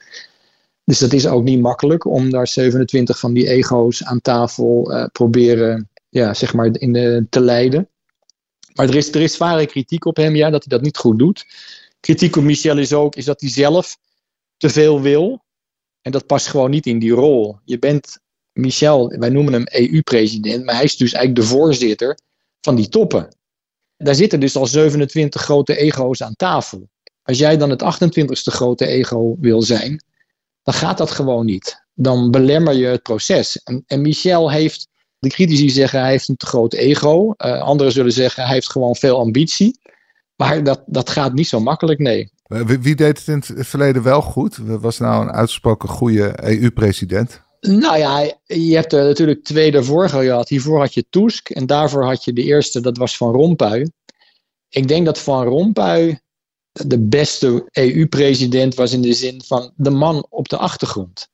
Dus 0.85 0.99
dat 0.99 1.13
is 1.13 1.27
ook 1.27 1.43
niet 1.43 1.61
makkelijk 1.61 2.05
om 2.05 2.31
daar 2.31 2.47
27 2.47 3.19
van 3.19 3.33
die 3.33 3.49
ego's 3.49 4.05
aan 4.05 4.21
tafel 4.21 4.93
eh, 4.93 5.07
proberen 5.13 5.89
ja, 6.09 6.35
zeg 6.35 6.55
maar 6.55 6.71
in 6.73 7.27
te 7.31 7.41
leiden. 7.41 7.89
Maar 8.75 8.89
er 8.89 8.95
is, 8.95 9.15
er 9.15 9.21
is 9.21 9.35
zware 9.35 9.67
kritiek 9.67 10.05
op 10.05 10.17
hem, 10.17 10.37
ja, 10.37 10.51
dat 10.51 10.65
hij 10.65 10.77
dat 10.77 10.85
niet 10.85 10.97
goed 10.97 11.19
doet. 11.19 11.47
Kritiek 12.01 12.37
op 12.37 12.43
Michel 12.43 12.79
is 12.79 12.93
ook 12.93 13.17
is 13.17 13.25
dat 13.25 13.41
hij 13.41 13.51
zelf 13.51 13.97
te 14.57 14.69
veel 14.69 15.01
wil. 15.01 15.45
En 16.03 16.13
dat 16.13 16.27
past 16.27 16.47
gewoon 16.47 16.71
niet 16.71 16.87
in 16.87 16.99
die 16.99 17.13
rol. 17.13 17.59
Je 17.65 17.79
bent 17.79 18.19
Michel, 18.53 19.09
wij 19.09 19.29
noemen 19.29 19.53
hem 19.53 19.65
EU-president, 19.67 20.65
maar 20.65 20.75
hij 20.75 20.85
is 20.85 20.97
dus 20.97 21.13
eigenlijk 21.13 21.49
de 21.49 21.55
voorzitter 21.55 22.19
van 22.61 22.75
die 22.75 22.89
toppen. 22.89 23.29
Daar 23.97 24.15
zitten 24.15 24.41
dus 24.41 24.57
al 24.57 24.67
27 24.67 25.43
grote 25.43 25.77
ego's 25.77 26.23
aan 26.23 26.35
tafel. 26.37 26.89
Als 27.23 27.39
jij 27.39 27.57
dan 27.57 27.71
het 27.71 27.83
28ste 27.83 28.53
grote 28.53 28.87
ego 28.87 29.37
wil 29.41 29.63
zijn, 29.63 30.05
dan 30.63 30.75
gaat 30.75 30.99
dat 30.99 31.11
gewoon 31.11 31.47
niet. 31.47 31.83
Dan 31.95 32.31
belemmer 32.31 32.75
je 32.75 32.87
het 32.87 33.03
proces. 33.03 33.63
En, 33.63 33.85
en 33.87 34.01
Michel 34.01 34.51
heeft, 34.51 34.89
de 35.19 35.29
critici 35.29 35.71
zeggen 35.71 36.01
hij 36.01 36.11
heeft 36.11 36.29
een 36.29 36.37
te 36.37 36.47
groot 36.47 36.73
ego. 36.73 37.35
Uh, 37.37 37.61
anderen 37.61 37.93
zullen 37.93 38.13
zeggen 38.13 38.45
hij 38.45 38.55
heeft 38.55 38.71
gewoon 38.71 38.95
veel 38.95 39.19
ambitie. 39.19 39.79
Maar 40.37 40.65
dat, 40.65 40.83
dat 40.87 41.11
gaat 41.11 41.33
niet 41.33 41.49
zo 41.49 41.61
makkelijk, 41.61 41.99
nee. 41.99 42.33
Wie, 42.45 42.95
deed 42.95 43.19
het 43.19 43.29
in 43.29 43.57
het 43.57 43.67
verleden 43.67 44.03
wel 44.03 44.23
goed? 44.23 44.57
Was 44.57 44.99
nou 44.99 45.23
een 45.23 45.33
uitgesproken 45.33 45.89
goede 45.89 46.35
EU-president? 46.43 47.43
Nou 47.67 47.99
ja, 47.99 48.35
je 48.45 48.75
hebt 48.75 48.93
er 48.93 49.05
natuurlijk 49.05 49.45
twee 49.45 49.71
daarvoor 49.71 50.09
gehad. 50.09 50.49
Hiervoor 50.49 50.79
had 50.79 50.95
je 50.95 51.07
Tusk 51.11 51.51
en 51.51 51.67
daarvoor 51.67 52.05
had 52.05 52.25
je 52.25 52.33
de 52.33 52.43
eerste, 52.43 52.81
dat 52.81 52.97
was 52.97 53.17
Van 53.17 53.33
Rompuy. 53.33 53.91
Ik 54.69 54.89
denk 54.89 55.05
dat 55.05 55.19
Van 55.19 55.45
Rompuy 55.45 56.21
de 56.73 56.99
beste 56.99 57.69
EU-president 57.71 58.75
was 58.75 58.93
in 58.93 59.03
de 59.03 59.13
zin 59.13 59.43
van 59.43 59.73
de 59.77 59.91
man 59.91 60.27
op 60.29 60.49
de 60.49 60.57
achtergrond. 60.57 61.29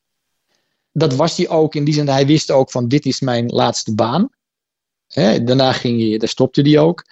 Dat 0.93 1.15
was 1.15 1.37
hij 1.37 1.49
ook 1.49 1.75
in 1.75 1.85
die 1.85 1.95
zin, 1.95 2.09
hij 2.09 2.27
wist 2.27 2.51
ook 2.51 2.71
van 2.71 2.89
dit 2.89 3.07
is 3.07 3.21
mijn 3.21 3.47
laatste 3.47 3.95
baan. 3.95 4.29
Daarna 5.45 5.73
ging 5.73 6.01
hij, 6.01 6.19
daar 6.19 6.29
stopte 6.29 6.63
hij 6.63 6.79
ook. 6.79 7.05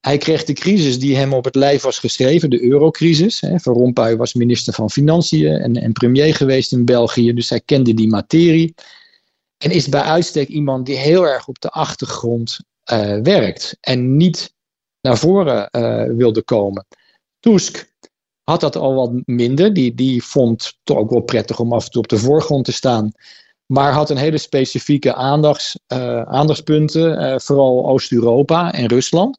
Hij 0.00 0.18
kreeg 0.18 0.44
de 0.44 0.52
crisis 0.52 0.98
die 0.98 1.16
hem 1.16 1.32
op 1.32 1.44
het 1.44 1.54
lijf 1.54 1.82
was 1.82 1.98
geschreven, 1.98 2.50
de 2.50 2.62
eurocrisis. 2.62 3.42
Van 3.54 3.74
Rompuy 3.74 4.16
was 4.16 4.34
minister 4.34 4.72
van 4.72 4.90
Financiën 4.90 5.52
en, 5.52 5.76
en 5.76 5.92
premier 5.92 6.34
geweest 6.34 6.72
in 6.72 6.84
België, 6.84 7.32
dus 7.32 7.48
hij 7.48 7.60
kende 7.60 7.94
die 7.94 8.08
materie. 8.08 8.74
En 9.56 9.70
is 9.70 9.88
bij 9.88 10.00
uitstek 10.00 10.48
iemand 10.48 10.86
die 10.86 10.96
heel 10.96 11.26
erg 11.26 11.48
op 11.48 11.60
de 11.60 11.68
achtergrond 11.68 12.58
uh, 12.92 13.20
werkt 13.22 13.76
en 13.80 14.16
niet 14.16 14.54
naar 15.00 15.18
voren 15.18 15.68
uh, 15.72 16.16
wilde 16.16 16.42
komen. 16.42 16.86
Tusk 17.40 17.92
had 18.42 18.60
dat 18.60 18.76
al 18.76 18.94
wat 18.94 19.10
minder. 19.24 19.74
Die, 19.74 19.94
die 19.94 20.24
vond 20.24 20.64
het 20.64 20.76
toch 20.82 20.96
ook 20.96 21.10
wel 21.10 21.20
prettig 21.20 21.60
om 21.60 21.72
af 21.72 21.84
en 21.84 21.90
toe 21.90 22.02
op 22.02 22.08
de 22.08 22.18
voorgrond 22.18 22.64
te 22.64 22.72
staan. 22.72 23.12
Maar 23.66 23.92
had 23.92 24.10
een 24.10 24.16
hele 24.16 24.38
specifieke 24.38 25.14
aandachts, 25.14 25.78
uh, 25.92 26.22
aandachtspunten, 26.22 27.40
vooral 27.40 27.88
Oost-Europa 27.88 28.72
en 28.72 28.86
Rusland. 28.86 29.38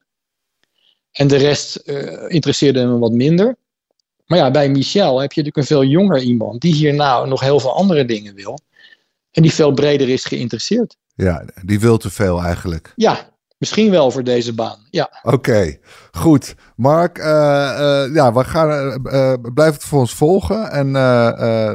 En 1.19 1.27
de 1.27 1.35
rest 1.35 1.81
uh, 1.85 2.23
interesseerde 2.27 2.79
hem 2.79 2.99
wat 2.99 3.11
minder. 3.11 3.55
Maar 4.25 4.37
ja, 4.37 4.51
bij 4.51 4.69
Michel 4.69 5.19
heb 5.19 5.31
je 5.31 5.41
natuurlijk 5.41 5.57
een 5.57 5.77
veel 5.77 5.83
jonger 5.83 6.21
iemand 6.21 6.61
die 6.61 6.73
hier 6.73 6.93
nou 6.93 7.27
nog 7.27 7.41
heel 7.41 7.59
veel 7.59 7.75
andere 7.75 8.05
dingen 8.05 8.35
wil. 8.35 8.59
En 9.31 9.41
die 9.41 9.53
veel 9.53 9.71
breder 9.71 10.09
is 10.09 10.25
geïnteresseerd. 10.25 10.95
Ja, 11.15 11.45
die 11.65 11.79
wil 11.79 11.97
te 11.97 12.09
veel 12.09 12.41
eigenlijk. 12.41 12.93
Ja, 12.95 13.29
Misschien 13.59 13.91
wel 13.91 14.11
voor 14.11 14.23
deze 14.23 14.53
baan, 14.53 14.77
ja. 14.89 15.09
Oké, 15.23 15.35
okay, 15.35 15.79
goed. 16.11 16.55
Mark, 16.75 17.17
uh, 17.17 17.25
uh, 17.25 18.13
ja, 18.13 18.33
we 18.33 18.43
gaan, 18.43 19.01
uh, 19.03 19.33
blijf 19.53 19.73
het 19.73 19.83
voor 19.83 19.99
ons 19.99 20.13
volgen. 20.13 20.71
En 20.71 20.89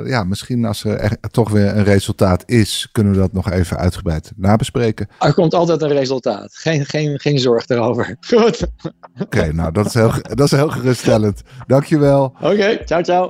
ja, 0.07 0.25
misschien 0.25 0.65
als 0.65 0.85
er 0.85 0.97
echt 0.97 1.17
toch 1.31 1.51
weer 1.51 1.77
een 1.77 1.85
resultaat 1.85 2.43
is, 2.47 2.89
kunnen 2.93 3.13
we 3.13 3.19
dat 3.19 3.33
nog 3.33 3.51
even 3.51 3.77
uitgebreid 3.77 4.33
nabespreken. 4.37 5.09
Er 5.19 5.35
komt 5.35 5.55
altijd 5.55 5.83
een 5.83 5.93
resultaat. 5.93 6.57
Geen, 6.57 6.85
geen, 6.85 7.21
geen 7.21 7.39
zorg 7.39 7.69
erover. 7.69 8.17
Goed. 8.29 8.67
Oké, 8.83 9.23
okay, 9.23 9.49
nou, 9.49 9.73
dat 9.73 9.87
is, 9.87 9.95
heel, 9.95 10.13
dat 10.23 10.47
is 10.47 10.51
heel 10.51 10.71
geruststellend. 10.71 11.43
Dankjewel. 11.67 12.25
Oké, 12.25 12.53
okay, 12.53 12.83
ciao, 12.85 13.03
ciao. 13.03 13.29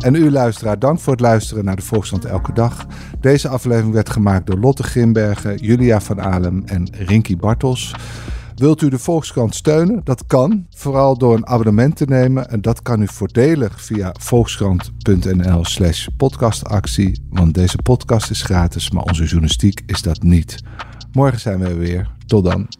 En 0.00 0.14
u 0.14 0.30
luisteraar, 0.30 0.78
dank 0.78 1.00
voor 1.00 1.12
het 1.12 1.22
luisteren 1.22 1.64
naar 1.64 1.76
de 1.76 1.82
Volkskrant 1.82 2.24
Elke 2.24 2.52
Dag. 2.52 2.86
Deze 3.20 3.48
aflevering 3.48 3.92
werd 3.92 4.10
gemaakt 4.10 4.46
door 4.46 4.58
Lotte 4.58 4.82
Grimbergen, 4.82 5.56
Julia 5.56 6.00
van 6.00 6.20
Alem 6.20 6.62
en 6.66 6.88
Rinky 6.92 7.36
Bartels. 7.36 7.94
Wilt 8.54 8.82
u 8.82 8.88
de 8.88 8.98
Volkskrant 8.98 9.54
steunen? 9.54 10.00
Dat 10.04 10.26
kan, 10.26 10.66
vooral 10.70 11.18
door 11.18 11.34
een 11.34 11.46
abonnement 11.46 11.96
te 11.96 12.04
nemen. 12.04 12.50
En 12.50 12.60
dat 12.60 12.82
kan 12.82 13.02
u 13.02 13.08
voordelig 13.08 13.82
via 13.82 14.14
volkskrant.nl 14.18 15.64
slash 15.64 16.06
podcastactie. 16.16 17.22
Want 17.30 17.54
deze 17.54 17.78
podcast 17.82 18.30
is 18.30 18.42
gratis, 18.42 18.90
maar 18.90 19.02
onze 19.02 19.24
journalistiek 19.24 19.82
is 19.86 20.02
dat 20.02 20.22
niet. 20.22 20.62
Morgen 21.12 21.40
zijn 21.40 21.58
we 21.58 21.74
weer. 21.74 22.10
Tot 22.26 22.44
dan. 22.44 22.79